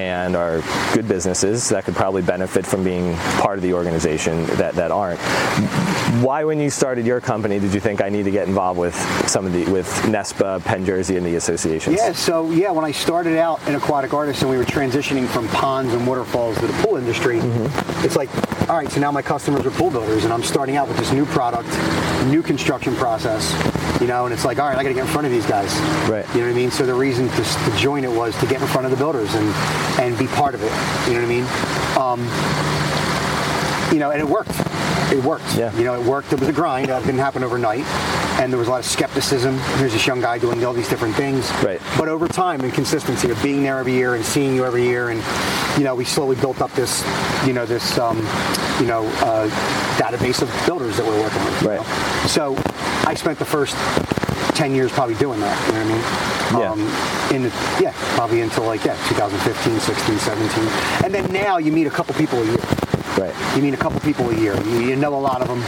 and 0.00 0.34
are 0.34 0.62
good 0.94 1.06
businesses 1.06 1.68
that 1.68 1.84
could 1.84 1.94
probably 1.94 2.22
benefit 2.22 2.64
from 2.64 2.82
being 2.82 3.14
part 3.42 3.58
of 3.58 3.62
the 3.62 3.74
organization 3.74 4.46
that, 4.56 4.74
that 4.74 4.90
aren't. 4.90 5.20
Why, 6.24 6.44
when 6.44 6.58
you 6.58 6.70
started 6.70 7.04
your 7.06 7.20
company, 7.20 7.58
did 7.60 7.74
you 7.74 7.80
think 7.80 8.00
I 8.02 8.08
need 8.08 8.22
to 8.24 8.30
get 8.30 8.48
involved 8.48 8.80
with 8.80 8.94
some 9.28 9.44
of 9.46 9.52
the 9.52 9.66
with 9.70 9.86
NESPA, 10.04 10.64
Penn 10.64 10.84
Jersey, 10.86 11.16
and 11.16 11.26
the 11.26 11.36
associations? 11.36 11.96
Yeah, 11.96 12.12
so 12.12 12.50
yeah, 12.50 12.70
when 12.70 12.84
I 12.84 12.92
started 12.92 13.36
out 13.38 13.66
in 13.68 13.74
Aquatic 13.74 14.14
Artists 14.14 14.42
and 14.42 14.50
we 14.50 14.56
were 14.56 14.64
transitioning 14.64 15.26
from 15.28 15.46
ponds 15.48 15.92
and 15.92 16.06
waterfalls 16.06 16.58
to 16.60 16.66
the 16.66 16.72
pool 16.82 16.96
industry, 16.96 17.38
Mm-hmm. 17.40 18.04
it's 18.04 18.16
like, 18.16 18.28
all 18.68 18.76
right, 18.76 18.90
so 18.90 19.00
now 19.00 19.10
my 19.12 19.22
customers 19.22 19.64
are 19.66 19.70
pool 19.70 19.90
builders, 19.90 20.24
and 20.24 20.32
I'm 20.32 20.42
starting 20.42 20.76
out 20.76 20.88
with 20.88 20.96
this 20.96 21.12
new 21.12 21.26
product, 21.26 21.68
new 22.26 22.42
construction 22.42 22.94
process, 22.96 23.52
you 24.00 24.06
know, 24.06 24.24
and 24.24 24.32
it's 24.32 24.44
like, 24.44 24.58
all 24.58 24.66
right, 24.66 24.76
I 24.78 24.82
got 24.82 24.88
to 24.88 24.94
get 24.94 25.04
in 25.04 25.12
front 25.12 25.26
of 25.26 25.32
these 25.32 25.46
guys, 25.46 25.74
Right. 26.08 26.26
You 26.34 26.40
know 26.40 26.46
what 26.46 26.52
I 26.52 26.54
mean? 26.54 26.70
So 26.70 26.86
the 26.86 26.94
reason 26.94 27.28
to, 27.28 27.42
to 27.42 27.76
join 27.76 28.04
it 28.04 28.10
was 28.10 28.38
to 28.40 28.46
get 28.46 28.60
in 28.62 28.68
front 28.68 28.86
of 28.86 28.90
the 28.90 28.96
builders 28.96 29.34
and 29.34 29.48
and 30.00 30.18
be 30.18 30.26
part 30.26 30.54
of 30.54 30.62
it. 30.62 30.72
You 31.06 31.14
know 31.14 31.20
what 31.20 31.30
I 31.30 31.36
mean? 31.36 31.46
Um, 31.98 32.20
you 33.92 33.98
know, 33.98 34.10
and 34.10 34.20
it 34.20 34.26
worked. 34.28 34.52
It 35.12 35.22
worked. 35.24 35.56
Yeah. 35.56 35.76
You 35.76 35.84
know, 35.84 36.00
it 36.00 36.06
worked. 36.06 36.32
It 36.32 36.40
was 36.40 36.48
a 36.48 36.52
grind. 36.52 36.88
It 36.88 37.00
didn't 37.00 37.18
happen 37.18 37.42
overnight. 37.42 37.84
And 38.40 38.52
there 38.52 38.58
was 38.58 38.68
a 38.68 38.70
lot 38.70 38.78
of 38.80 38.86
skepticism. 38.86 39.58
Here's 39.78 39.92
this 39.92 40.06
young 40.06 40.20
guy 40.20 40.38
doing 40.38 40.64
all 40.64 40.72
these 40.72 40.88
different 40.88 41.14
things. 41.16 41.50
Right. 41.62 41.80
But 41.98 42.08
over 42.08 42.28
time 42.28 42.60
and 42.60 42.72
consistency 42.72 43.30
of 43.30 43.42
being 43.42 43.62
there 43.62 43.78
every 43.78 43.92
year 43.92 44.14
and 44.14 44.24
seeing 44.24 44.54
you 44.54 44.64
every 44.64 44.84
year, 44.84 45.10
and 45.10 45.22
you 45.76 45.84
know, 45.84 45.94
we 45.94 46.04
slowly 46.04 46.36
built 46.36 46.60
up 46.62 46.72
this, 46.72 47.04
you 47.46 47.52
know, 47.52 47.66
this, 47.66 47.98
um, 47.98 48.18
you 48.80 48.86
know, 48.86 49.06
uh, 49.22 49.48
database 49.98 50.40
of 50.40 50.50
builders 50.66 50.96
that 50.96 51.06
we're 51.06 51.20
working 51.20 51.44
with. 51.44 51.62
Right. 51.62 51.80
know. 51.80 52.26
So 52.26 52.56
I 53.06 53.14
spent 53.14 53.38
the 53.38 53.44
first 53.44 53.76
10 54.56 54.74
years 54.74 54.90
probably 54.90 55.14
doing 55.16 55.40
that, 55.40 55.56
you 55.66 55.74
know 55.74 55.84
what 55.84 55.86
I 55.86 55.92
mean? 55.92 56.30
Yeah. 56.50 56.70
Um, 56.72 57.34
in 57.36 57.42
the, 57.42 57.50
yeah, 57.80 57.92
probably 58.16 58.40
until 58.40 58.64
like, 58.64 58.84
yeah, 58.84 58.96
2015, 59.08 59.78
16, 59.80 60.18
17. 60.18 60.64
And 61.04 61.14
then 61.14 61.32
now 61.32 61.58
you 61.58 61.70
meet 61.70 61.86
a 61.86 61.90
couple 61.90 62.14
people 62.14 62.40
a 62.40 62.44
year. 62.44 62.64
Right. 63.18 63.56
You 63.56 63.62
meet 63.62 63.74
a 63.74 63.76
couple 63.76 64.00
people 64.00 64.30
a 64.30 64.36
year. 64.36 64.58
You, 64.62 64.80
you 64.80 64.96
know 64.96 65.14
a 65.14 65.20
lot 65.20 65.42
of 65.42 65.48
them, 65.48 65.62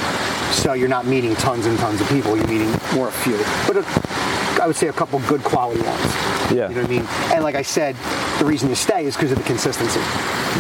so 0.53 0.73
you're 0.73 0.89
not 0.89 1.07
meeting 1.07 1.35
tons 1.37 1.67
and 1.67 1.79
tons 1.79 2.01
of 2.01 2.09
people. 2.09 2.37
You're 2.37 2.47
meeting 2.47 2.71
more 2.95 3.09
a 3.09 3.13
few, 3.13 3.37
but 3.67 3.77
a, 3.77 4.63
I 4.63 4.67
would 4.67 4.77
say 4.77 4.89
a 4.89 4.93
couple 4.93 5.19
good 5.21 5.43
quality 5.43 5.83
ones. 5.83 6.32
Yeah. 6.53 6.69
You 6.69 6.75
know 6.77 6.83
what 6.83 6.91
I 6.91 6.95
mean? 6.95 7.07
And 7.35 7.43
like 7.45 7.55
I 7.55 7.63
said, 7.63 7.97
the 8.39 8.45
reason 8.45 8.69
you 8.69 8.75
stay 8.75 9.05
is 9.07 9.17
because 9.17 9.33
of 9.33 9.39
the 9.39 9.45
consistency. 9.45 10.01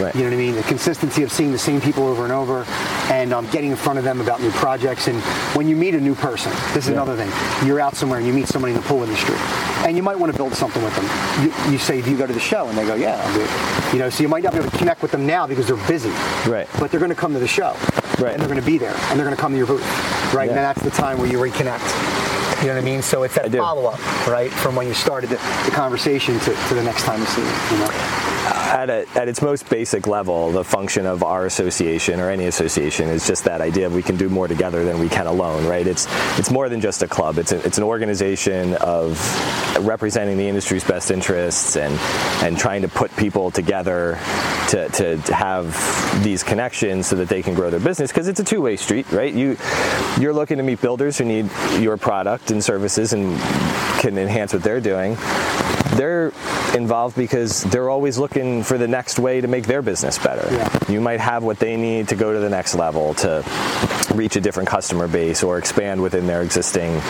Right. 0.00 0.14
You 0.14 0.22
know 0.22 0.28
what 0.28 0.34
I 0.34 0.36
mean? 0.38 0.54
The 0.54 0.62
consistency 0.62 1.22
of 1.22 1.30
seeing 1.30 1.52
the 1.52 1.58
same 1.58 1.80
people 1.80 2.04
over 2.06 2.24
and 2.24 2.32
over, 2.32 2.64
and 3.12 3.32
um, 3.32 3.46
getting 3.50 3.70
in 3.70 3.76
front 3.76 3.98
of 3.98 4.04
them 4.04 4.20
about 4.20 4.40
new 4.40 4.50
projects. 4.52 5.06
And 5.08 5.20
when 5.54 5.68
you 5.68 5.76
meet 5.76 5.94
a 5.94 6.00
new 6.00 6.14
person, 6.14 6.50
this 6.72 6.84
is 6.84 6.88
Yeah. 6.88 7.02
another 7.02 7.14
thing. 7.16 7.30
You're 7.66 7.80
out 7.80 7.94
somewhere 7.96 8.18
and 8.18 8.26
you 8.26 8.32
meet 8.32 8.48
somebody 8.48 8.72
in 8.74 8.80
the 8.80 8.86
pool 8.86 9.02
industry, 9.02 9.36
and 9.86 9.96
you 9.96 10.02
might 10.02 10.18
want 10.18 10.32
to 10.32 10.36
build 10.36 10.54
something 10.54 10.82
with 10.82 10.94
them. 10.96 11.04
You, 11.44 11.72
you 11.72 11.78
say, 11.78 12.00
"Do 12.00 12.10
you 12.10 12.16
go 12.16 12.26
to 12.26 12.32
the 12.32 12.40
show?" 12.40 12.68
And 12.68 12.78
they 12.78 12.86
go, 12.86 12.94
"Yeah, 12.94 13.20
I'll 13.22 13.34
do 13.34 13.42
it." 13.42 13.92
You 13.92 13.98
know, 13.98 14.08
so 14.08 14.22
you 14.22 14.28
might 14.28 14.42
not 14.42 14.52
be 14.54 14.60
able 14.60 14.70
to 14.70 14.78
connect 14.78 15.02
with 15.02 15.10
them 15.10 15.26
now 15.26 15.46
because 15.46 15.66
they're 15.66 15.76
busy 15.86 16.10
Right. 16.48 16.66
but 16.80 16.90
they're 16.90 17.00
going 17.00 17.10
to 17.10 17.14
come 17.16 17.34
to 17.34 17.38
the 17.38 17.46
show, 17.48 17.76
Right. 18.18 18.32
And 18.32 18.40
they're 18.40 18.48
going 18.48 18.60
to 18.60 18.64
be 18.66 18.78
there, 18.78 18.94
and 19.10 19.18
they're 19.18 19.26
going 19.26 19.36
to 19.36 19.40
come 19.40 19.52
to 19.52 19.58
your 19.58 19.66
booth, 19.66 19.82
right? 20.32 20.44
Yeah. 20.44 20.50
And 20.52 20.56
then 20.56 20.62
that's 20.64 20.82
the 20.82 20.90
time 20.90 21.18
where 21.18 21.28
you 21.28 21.38
reconnect. 21.38 21.82
You 22.62 22.68
know 22.68 22.74
what 22.74 22.82
I 22.82 22.84
mean? 22.84 23.02
So 23.02 23.24
it's 23.24 23.34
that 23.34 23.50
follow 23.50 23.86
up, 23.86 23.98
right, 24.28 24.52
from 24.52 24.76
when 24.76 24.86
you 24.86 24.94
started 24.94 25.30
the, 25.30 25.36
the 25.64 25.72
conversation 25.72 26.38
to, 26.38 26.54
to 26.68 26.74
the 26.74 26.82
next 26.84 27.02
time 27.02 27.18
you 27.18 27.26
see 27.26 27.42
it. 27.42 27.72
You 27.72 27.78
know? 27.78 28.21
At, 28.72 28.88
a, 28.88 29.06
at 29.14 29.28
its 29.28 29.42
most 29.42 29.68
basic 29.68 30.06
level, 30.06 30.50
the 30.50 30.64
function 30.64 31.04
of 31.04 31.22
our 31.22 31.44
association 31.44 32.18
or 32.18 32.30
any 32.30 32.46
association 32.46 33.08
is 33.08 33.26
just 33.26 33.44
that 33.44 33.60
idea 33.60 33.86
of 33.86 33.92
we 33.92 34.02
can 34.02 34.16
do 34.16 34.30
more 34.30 34.48
together 34.48 34.82
than 34.84 34.98
we 34.98 35.10
can 35.10 35.26
alone, 35.26 35.66
right? 35.66 35.86
It's 35.86 36.06
it's 36.38 36.50
more 36.50 36.70
than 36.70 36.80
just 36.80 37.02
a 37.02 37.06
club. 37.06 37.36
It's 37.36 37.52
a, 37.52 37.64
it's 37.66 37.76
an 37.76 37.84
organization 37.84 38.74
of 38.76 39.18
representing 39.80 40.38
the 40.38 40.48
industry's 40.48 40.84
best 40.84 41.10
interests 41.10 41.76
and 41.76 41.98
and 42.42 42.58
trying 42.58 42.80
to 42.82 42.88
put 42.88 43.14
people 43.16 43.50
together 43.50 44.18
to, 44.70 44.88
to, 44.88 45.16
to 45.18 45.34
have 45.34 46.24
these 46.24 46.42
connections 46.42 47.06
so 47.06 47.16
that 47.16 47.28
they 47.28 47.42
can 47.42 47.54
grow 47.54 47.68
their 47.68 47.80
business 47.80 48.10
because 48.10 48.26
it's 48.26 48.40
a 48.40 48.44
two-way 48.44 48.76
street, 48.76 49.10
right? 49.12 49.34
You 49.34 49.58
you're 50.18 50.32
looking 50.32 50.56
to 50.56 50.62
meet 50.62 50.80
builders 50.80 51.18
who 51.18 51.24
need 51.26 51.50
your 51.78 51.98
product 51.98 52.50
and 52.50 52.64
services 52.64 53.12
and 53.12 53.38
can 54.00 54.16
enhance 54.16 54.54
what 54.54 54.62
they're 54.62 54.80
doing 54.80 55.16
they're 56.02 56.32
involved 56.74 57.14
because 57.14 57.62
they're 57.62 57.88
always 57.88 58.18
looking 58.18 58.64
for 58.64 58.76
the 58.76 58.88
next 58.88 59.20
way 59.20 59.40
to 59.40 59.46
make 59.46 59.66
their 59.66 59.82
business 59.82 60.18
better. 60.18 60.52
Yeah. 60.52 60.90
You 60.90 61.00
might 61.00 61.20
have 61.20 61.44
what 61.44 61.60
they 61.60 61.76
need 61.76 62.08
to 62.08 62.16
go 62.16 62.32
to 62.32 62.40
the 62.40 62.48
next 62.48 62.74
level 62.74 63.14
to 63.14 63.44
reach 64.12 64.34
a 64.34 64.40
different 64.40 64.68
customer 64.68 65.06
base 65.06 65.44
or 65.44 65.58
expand 65.58 66.02
within 66.02 66.26
their 66.26 66.42
existing 66.42 67.00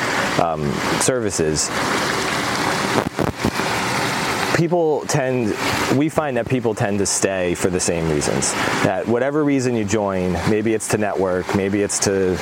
um, 0.43 0.71
services. 1.01 1.71
People 4.59 5.07
tend, 5.07 5.57
we 5.97 6.11
find 6.11 6.37
that 6.37 6.47
people 6.47 6.75
tend 6.75 6.99
to 6.99 7.07
stay 7.07 7.55
for 7.55 7.71
the 7.71 7.81
same 7.81 8.11
reasons. 8.11 8.53
That 8.85 9.07
whatever 9.09 9.43
reason 9.43 9.75
you 9.75 9.87
join, 9.87 10.35
maybe 10.51 10.75
it's 10.75 10.89
to 10.89 10.99
network, 10.99 11.57
maybe 11.57 11.81
it's 11.81 11.99
to 12.01 12.37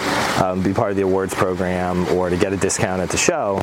um, 0.45 0.65
be 0.65 0.75
part 0.75 0.91
of 0.91 0.97
the 0.97 1.03
awards 1.03 1.33
program 1.33 2.09
or 2.09 2.29
to 2.29 2.37
get 2.37 2.53
a 2.53 2.57
discount 2.57 3.03
at 3.03 3.11
the 3.11 3.17
show, 3.17 3.63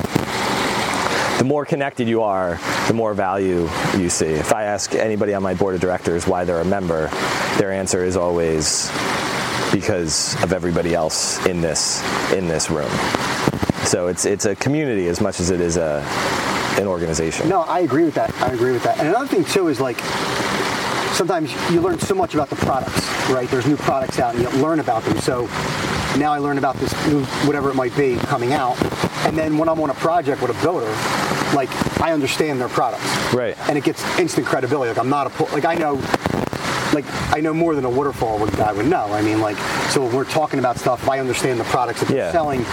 the 1.38 1.44
more 1.44 1.64
connected 1.64 2.08
you 2.08 2.22
are, 2.22 2.58
the 2.88 2.94
more 2.94 3.14
value 3.14 3.68
you 3.96 4.10
see. 4.10 4.26
If 4.26 4.52
I 4.52 4.64
ask 4.64 4.94
anybody 4.94 5.34
on 5.34 5.42
my 5.42 5.54
board 5.54 5.74
of 5.76 5.80
directors 5.80 6.26
why 6.26 6.44
they're 6.44 6.60
a 6.60 6.64
member, 6.64 7.08
their 7.58 7.72
answer 7.72 8.04
is 8.04 8.16
always 8.16 8.90
because 9.72 10.40
of 10.42 10.52
everybody 10.52 10.94
else 10.94 11.44
in 11.46 11.60
this 11.60 12.02
in 12.32 12.48
this 12.48 12.70
room. 12.70 12.90
So 13.84 14.08
it's 14.08 14.24
it's 14.24 14.46
a 14.46 14.56
community 14.56 15.06
as 15.06 15.20
much 15.20 15.40
as 15.40 15.50
it 15.50 15.60
is 15.60 15.76
a 15.76 16.02
an 16.78 16.86
organization. 16.86 17.48
No, 17.48 17.62
I 17.62 17.80
agree 17.80 18.04
with 18.04 18.14
that. 18.14 18.34
I 18.42 18.52
agree 18.52 18.72
with 18.72 18.82
that. 18.82 18.98
And 18.98 19.08
another 19.08 19.26
thing 19.26 19.44
too 19.44 19.68
is 19.68 19.80
like 19.80 19.98
sometimes 21.14 21.52
you 21.70 21.80
learn 21.80 21.98
so 21.98 22.14
much 22.14 22.34
about 22.34 22.50
the 22.50 22.56
products, 22.56 23.06
right? 23.30 23.48
There's 23.48 23.66
new 23.66 23.76
products 23.76 24.18
out 24.18 24.34
and 24.34 24.42
you 24.42 24.50
learn 24.62 24.80
about 24.80 25.04
them. 25.04 25.18
So 25.18 25.46
now 26.16 26.32
I 26.32 26.38
learn 26.38 26.58
about 26.58 26.76
this 26.76 26.92
new 27.06 27.24
whatever 27.46 27.70
it 27.70 27.74
might 27.74 27.96
be 27.96 28.16
coming 28.16 28.52
out. 28.52 28.76
And 29.28 29.36
then 29.36 29.58
when 29.58 29.68
I'm 29.68 29.78
on 29.80 29.90
a 29.90 29.94
project 29.94 30.40
with 30.40 30.50
a 30.50 30.62
builder, 30.62 30.86
like 31.54 31.68
I 32.00 32.12
understand 32.12 32.58
their 32.58 32.68
products. 32.70 33.04
Right. 33.34 33.54
And 33.68 33.76
it 33.76 33.84
gets 33.84 34.02
instant 34.18 34.46
credibility. 34.46 34.88
Like 34.88 34.98
I'm 34.98 35.10
not 35.10 35.26
a 35.38 35.44
like 35.54 35.66
I 35.66 35.74
know 35.74 35.94
like 36.94 37.04
I 37.34 37.40
know 37.40 37.52
more 37.52 37.74
than 37.74 37.84
a 37.84 37.90
waterfall 37.90 38.38
would 38.38 38.56
guy 38.56 38.72
would 38.72 38.86
know. 38.86 39.04
I 39.12 39.20
mean 39.20 39.42
like 39.42 39.58
so 39.90 40.02
when 40.06 40.14
we're 40.16 40.24
talking 40.24 40.58
about 40.60 40.78
stuff, 40.78 41.02
if 41.02 41.10
I 41.10 41.18
understand 41.20 41.60
the 41.60 41.64
products 41.64 42.00
that 42.00 42.06
they're 42.08 42.16
Yeah. 42.16 42.32
selling, 42.32 42.64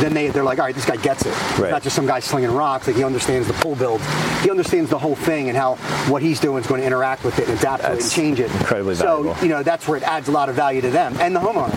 then 0.00 0.14
they 0.14 0.28
they're 0.28 0.44
like, 0.44 0.58
all 0.58 0.64
right, 0.64 0.74
this 0.74 0.84
guy 0.84 0.96
gets 0.96 1.26
it. 1.26 1.58
Right. 1.58 1.70
Not 1.70 1.82
just 1.82 1.96
some 1.96 2.06
guy 2.06 2.20
slinging 2.20 2.50
rocks. 2.50 2.86
Like 2.86 2.96
he 2.96 3.04
understands 3.04 3.46
the 3.46 3.54
pull 3.54 3.74
build. 3.74 4.00
He 4.42 4.50
understands 4.50 4.90
the 4.90 4.98
whole 4.98 5.16
thing 5.16 5.48
and 5.48 5.56
how 5.56 5.76
what 6.10 6.22
he's 6.22 6.40
doing 6.40 6.62
is 6.62 6.66
going 6.66 6.80
to 6.80 6.86
interact 6.86 7.24
with 7.24 7.38
it 7.38 7.48
and 7.48 7.58
adapt 7.58 7.82
to 7.82 7.92
it 7.92 8.02
and 8.02 8.10
change 8.10 8.40
it. 8.40 8.50
incredibly 8.52 8.94
so, 8.94 9.22
valuable. 9.22 9.42
you 9.42 9.48
know, 9.48 9.62
that's 9.62 9.86
where 9.88 9.96
it 9.96 10.02
adds 10.02 10.28
a 10.28 10.32
lot 10.32 10.48
of 10.48 10.54
value 10.54 10.80
to 10.80 10.90
them 10.90 11.16
and 11.20 11.34
the 11.34 11.40
homeowner. 11.40 11.74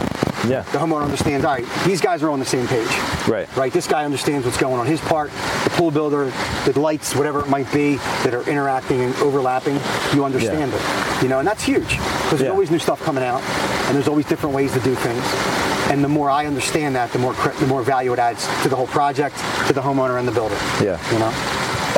Yeah. 0.50 0.62
The 0.64 0.80
homeowner 0.80 1.04
understands, 1.04 1.46
all 1.46 1.54
right, 1.54 1.66
these 1.86 2.02
guys 2.02 2.24
are 2.24 2.30
on 2.30 2.40
the 2.40 2.46
same 2.46 2.68
page. 2.68 2.88
Right. 3.28 3.56
Right. 3.56 3.72
This 3.72 3.88
guy 3.88 4.06
understands 4.06 4.46
what's 4.46 4.58
going 4.58 4.80
on 4.80 4.88
his 4.88 5.00
part. 5.02 5.30
The 5.64 5.70
pool 5.72 5.92
builder, 5.92 6.32
the 6.66 6.80
lights, 6.80 7.16
whatever 7.16 7.42
it 7.42 7.48
might 7.48 7.72
be, 7.72 7.98
that 8.24 8.34
are 8.34 8.48
interacting 8.50 9.02
and 9.02 9.16
overlapping, 9.18 9.80
you 10.14 10.26
understand 10.26 10.74
it. 10.74 11.24
You 11.24 11.30
know, 11.30 11.40
and 11.40 11.48
that's 11.48 11.64
huge. 11.64 11.98
Because 11.98 12.40
there's 12.40 12.52
always 12.52 12.72
new 12.72 12.80
stuff 12.80 13.02
coming 13.04 13.24
out 13.24 13.42
and 13.42 13.96
there's 13.96 14.08
always 14.08 14.26
different 14.26 14.56
ways 14.56 14.74
to 14.74 14.80
do 14.80 14.96
things. 14.96 15.61
And 15.90 16.04
the 16.04 16.10
more 16.10 16.30
I 16.30 16.46
understand 16.46 16.96
that, 16.96 17.12
the 17.12 17.20
more 17.20 17.34
the 17.34 17.68
more 17.68 17.82
value 17.82 18.14
it 18.14 18.20
adds 18.20 18.48
to 18.64 18.70
the 18.70 18.76
whole 18.76 18.88
project, 18.88 19.38
to 19.68 19.74
the 19.74 19.82
homeowner 19.82 20.20
and 20.20 20.28
the 20.28 20.32
builder. 20.32 20.56
Yeah. 20.82 21.00
You 21.12 21.20
know? 21.20 21.32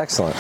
Excellent. 0.02 0.36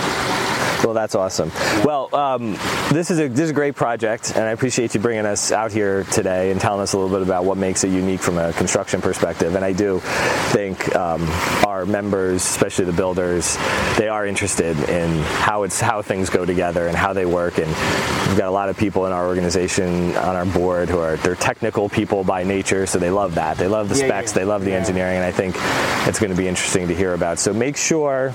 Well, 0.84 0.93
that's 0.93 1.15
awesome. 1.15 1.50
Well, 1.86 2.13
um, 2.13 2.54
this 2.91 3.10
is 3.10 3.19
a 3.19 3.30
this 3.30 3.39
is 3.46 3.50
a 3.52 3.54
great 3.54 3.74
project, 3.74 4.34
and 4.36 4.43
I 4.43 4.52
appreciate 4.52 4.93
you 4.93 5.00
bringing 5.00 5.26
us 5.26 5.52
out 5.52 5.72
here 5.72 6.04
today 6.06 6.52
and 6.52 6.60
telling 6.60 6.82
us 6.82 6.91
a 6.93 6.98
little 6.98 7.15
bit 7.15 7.26
about 7.26 7.46
what 7.46 7.58
makes 7.58 7.86
it 7.86 7.89
unique 7.89 8.19
from 8.19 8.38
a 8.38 8.52
construction 8.54 9.02
perspective. 9.02 9.56
And 9.56 9.63
I 9.63 9.72
do 9.72 10.02
think 10.52 10.93
um, 10.96 11.22
our 11.65 11.86
members, 11.86 12.43
especially 12.43 12.84
the 12.86 12.91
builders, 12.91 13.58
they 13.98 14.10
are 14.10 14.26
interested 14.28 14.78
in 14.89 15.19
how 15.24 15.63
it's 15.63 15.80
how 15.80 16.02
things 16.02 16.30
go 16.30 16.46
together 16.46 16.88
and 16.88 16.98
how 16.98 17.13
they 17.13 17.26
work. 17.26 17.60
And 17.60 17.67
we've 18.28 18.38
got 18.38 18.50
a 18.50 18.52
lot 18.52 18.67
of 18.67 18.78
people 18.78 19.06
in 19.06 19.13
our 19.13 19.26
organization 19.26 20.15
on 20.17 20.36
our 20.36 20.46
board 20.46 20.89
who 20.89 21.00
are 21.00 21.15
they're 21.17 21.36
technical 21.36 21.88
people 21.88 22.26
by 22.26 22.43
nature, 22.43 22.86
so 22.88 23.00
they 23.00 23.10
love 23.10 23.36
that. 23.36 23.58
They 23.58 23.67
love 23.67 23.88
the 23.88 23.96
Yeah, 23.96 24.08
specs, 24.08 24.32
yeah. 24.34 24.39
they 24.39 24.46
love 24.46 24.65
the 24.65 24.72
Yeah. 24.72 24.78
engineering, 24.78 25.15
and 25.15 25.26
I 25.26 25.32
think 25.32 25.56
it's 26.10 26.19
going 26.19 26.32
to 26.32 26.38
be 26.38 26.48
interesting 26.50 26.89
to 26.89 26.93
hear 26.96 27.13
about. 27.13 27.39
So 27.39 27.54
make 27.54 27.78
sure. 27.78 28.34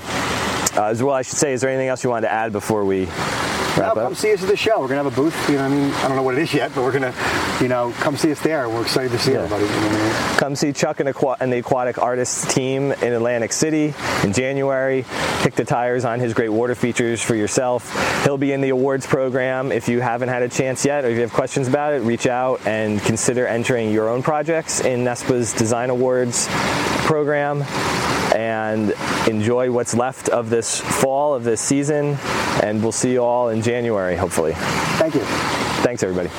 Uh, 0.79 0.85
as 0.85 1.03
well, 1.03 1.15
I 1.15 1.23
should 1.23 1.37
say, 1.39 1.53
is 1.53 1.61
there 1.61 1.71
anything 1.71 1.89
else 1.89 2.05
you 2.05 2.11
wanted 2.11 2.29
to 2.29 2.33
add 2.33 2.53
before 2.53 2.85
we 2.85 3.07
No, 3.07 3.11
wrap 3.85 3.95
come 3.95 4.15
see 4.15 4.33
us 4.33 4.43
at 4.43 4.49
the 4.49 4.57
show. 4.57 4.81
We're 4.81 4.87
gonna 4.87 5.03
have 5.03 5.13
a 5.13 5.17
booth. 5.17 5.35
You 5.51 5.57
know, 5.57 5.65
I 5.65 5.69
mean, 5.69 5.93
I 5.93 6.07
don't 6.07 6.17
know 6.17 6.23
what 6.23 6.37
it 6.37 6.41
is 6.41 6.55
yet, 6.55 6.71
but 6.73 6.85
we're 6.85 6.93
gonna, 6.93 7.13
you 7.61 7.67
know, 7.67 7.93
come 7.99 8.17
see 8.17 8.31
us 8.31 8.41
there. 8.43 8.69
We're 8.69 8.83
excited 8.83 9.11
to 9.11 9.19
see 9.19 9.33
Yeah. 9.33 9.39
everybody. 9.43 9.65
You 9.65 9.71
know 9.71 9.87
I 9.89 9.93
mean? 10.31 10.37
Come 10.39 10.55
see 10.55 10.73
Chuck 10.73 11.01
and, 11.01 11.09
Aqua- 11.09 11.37
and 11.41 11.53
the 11.53 11.59
Aquatic 11.59 11.99
Artists 12.01 12.55
team 12.55 12.93
in 12.93 13.13
Atlantic 13.13 13.53
City 13.53 13.93
in 14.23 14.33
January. 14.33 15.05
Kick 15.43 15.57
the 15.57 15.65
tires 15.65 16.05
on 16.05 16.21
his 16.21 16.33
great 16.33 16.51
water 16.51 16.77
features 16.77 17.21
for 17.21 17.35
yourself. 17.35 18.23
He'll 18.25 18.39
be 18.39 18.53
in 18.53 18.61
the 18.61 18.69
awards 18.69 19.05
program. 19.07 19.73
If 19.73 19.89
you 19.89 20.01
haven't 20.01 20.29
had 20.29 20.43
a 20.43 20.49
chance 20.49 20.85
yet, 20.85 21.05
or 21.05 21.09
if 21.09 21.17
you 21.17 21.23
have 21.23 21.33
questions 21.33 21.67
about 21.67 21.93
it, 21.93 22.03
reach 22.03 22.29
out 22.29 22.61
and 22.67 23.03
consider 23.03 23.49
entering 23.49 23.91
your 23.91 24.09
own 24.09 24.23
projects 24.23 24.79
in 24.81 25.03
NESPA's 25.05 25.53
Design 25.55 25.91
Awards 25.91 26.47
program. 27.05 27.65
And 28.35 28.93
enjoy 29.29 29.71
what's 29.71 29.95
left 29.95 30.29
of 30.29 30.51
this 30.51 30.81
fall 30.81 31.35
of 31.35 31.45
this 31.45 31.61
season. 31.61 32.17
And 32.63 32.83
we'll 32.83 32.93
see 32.93 33.13
you 33.13 33.23
all 33.23 33.49
in 33.49 33.63
January, 33.63 34.17
hopefully. 34.17 34.55
Thank 34.99 35.15
you. 35.15 35.23
Thanks, 35.83 36.03
everybody. 36.03 36.31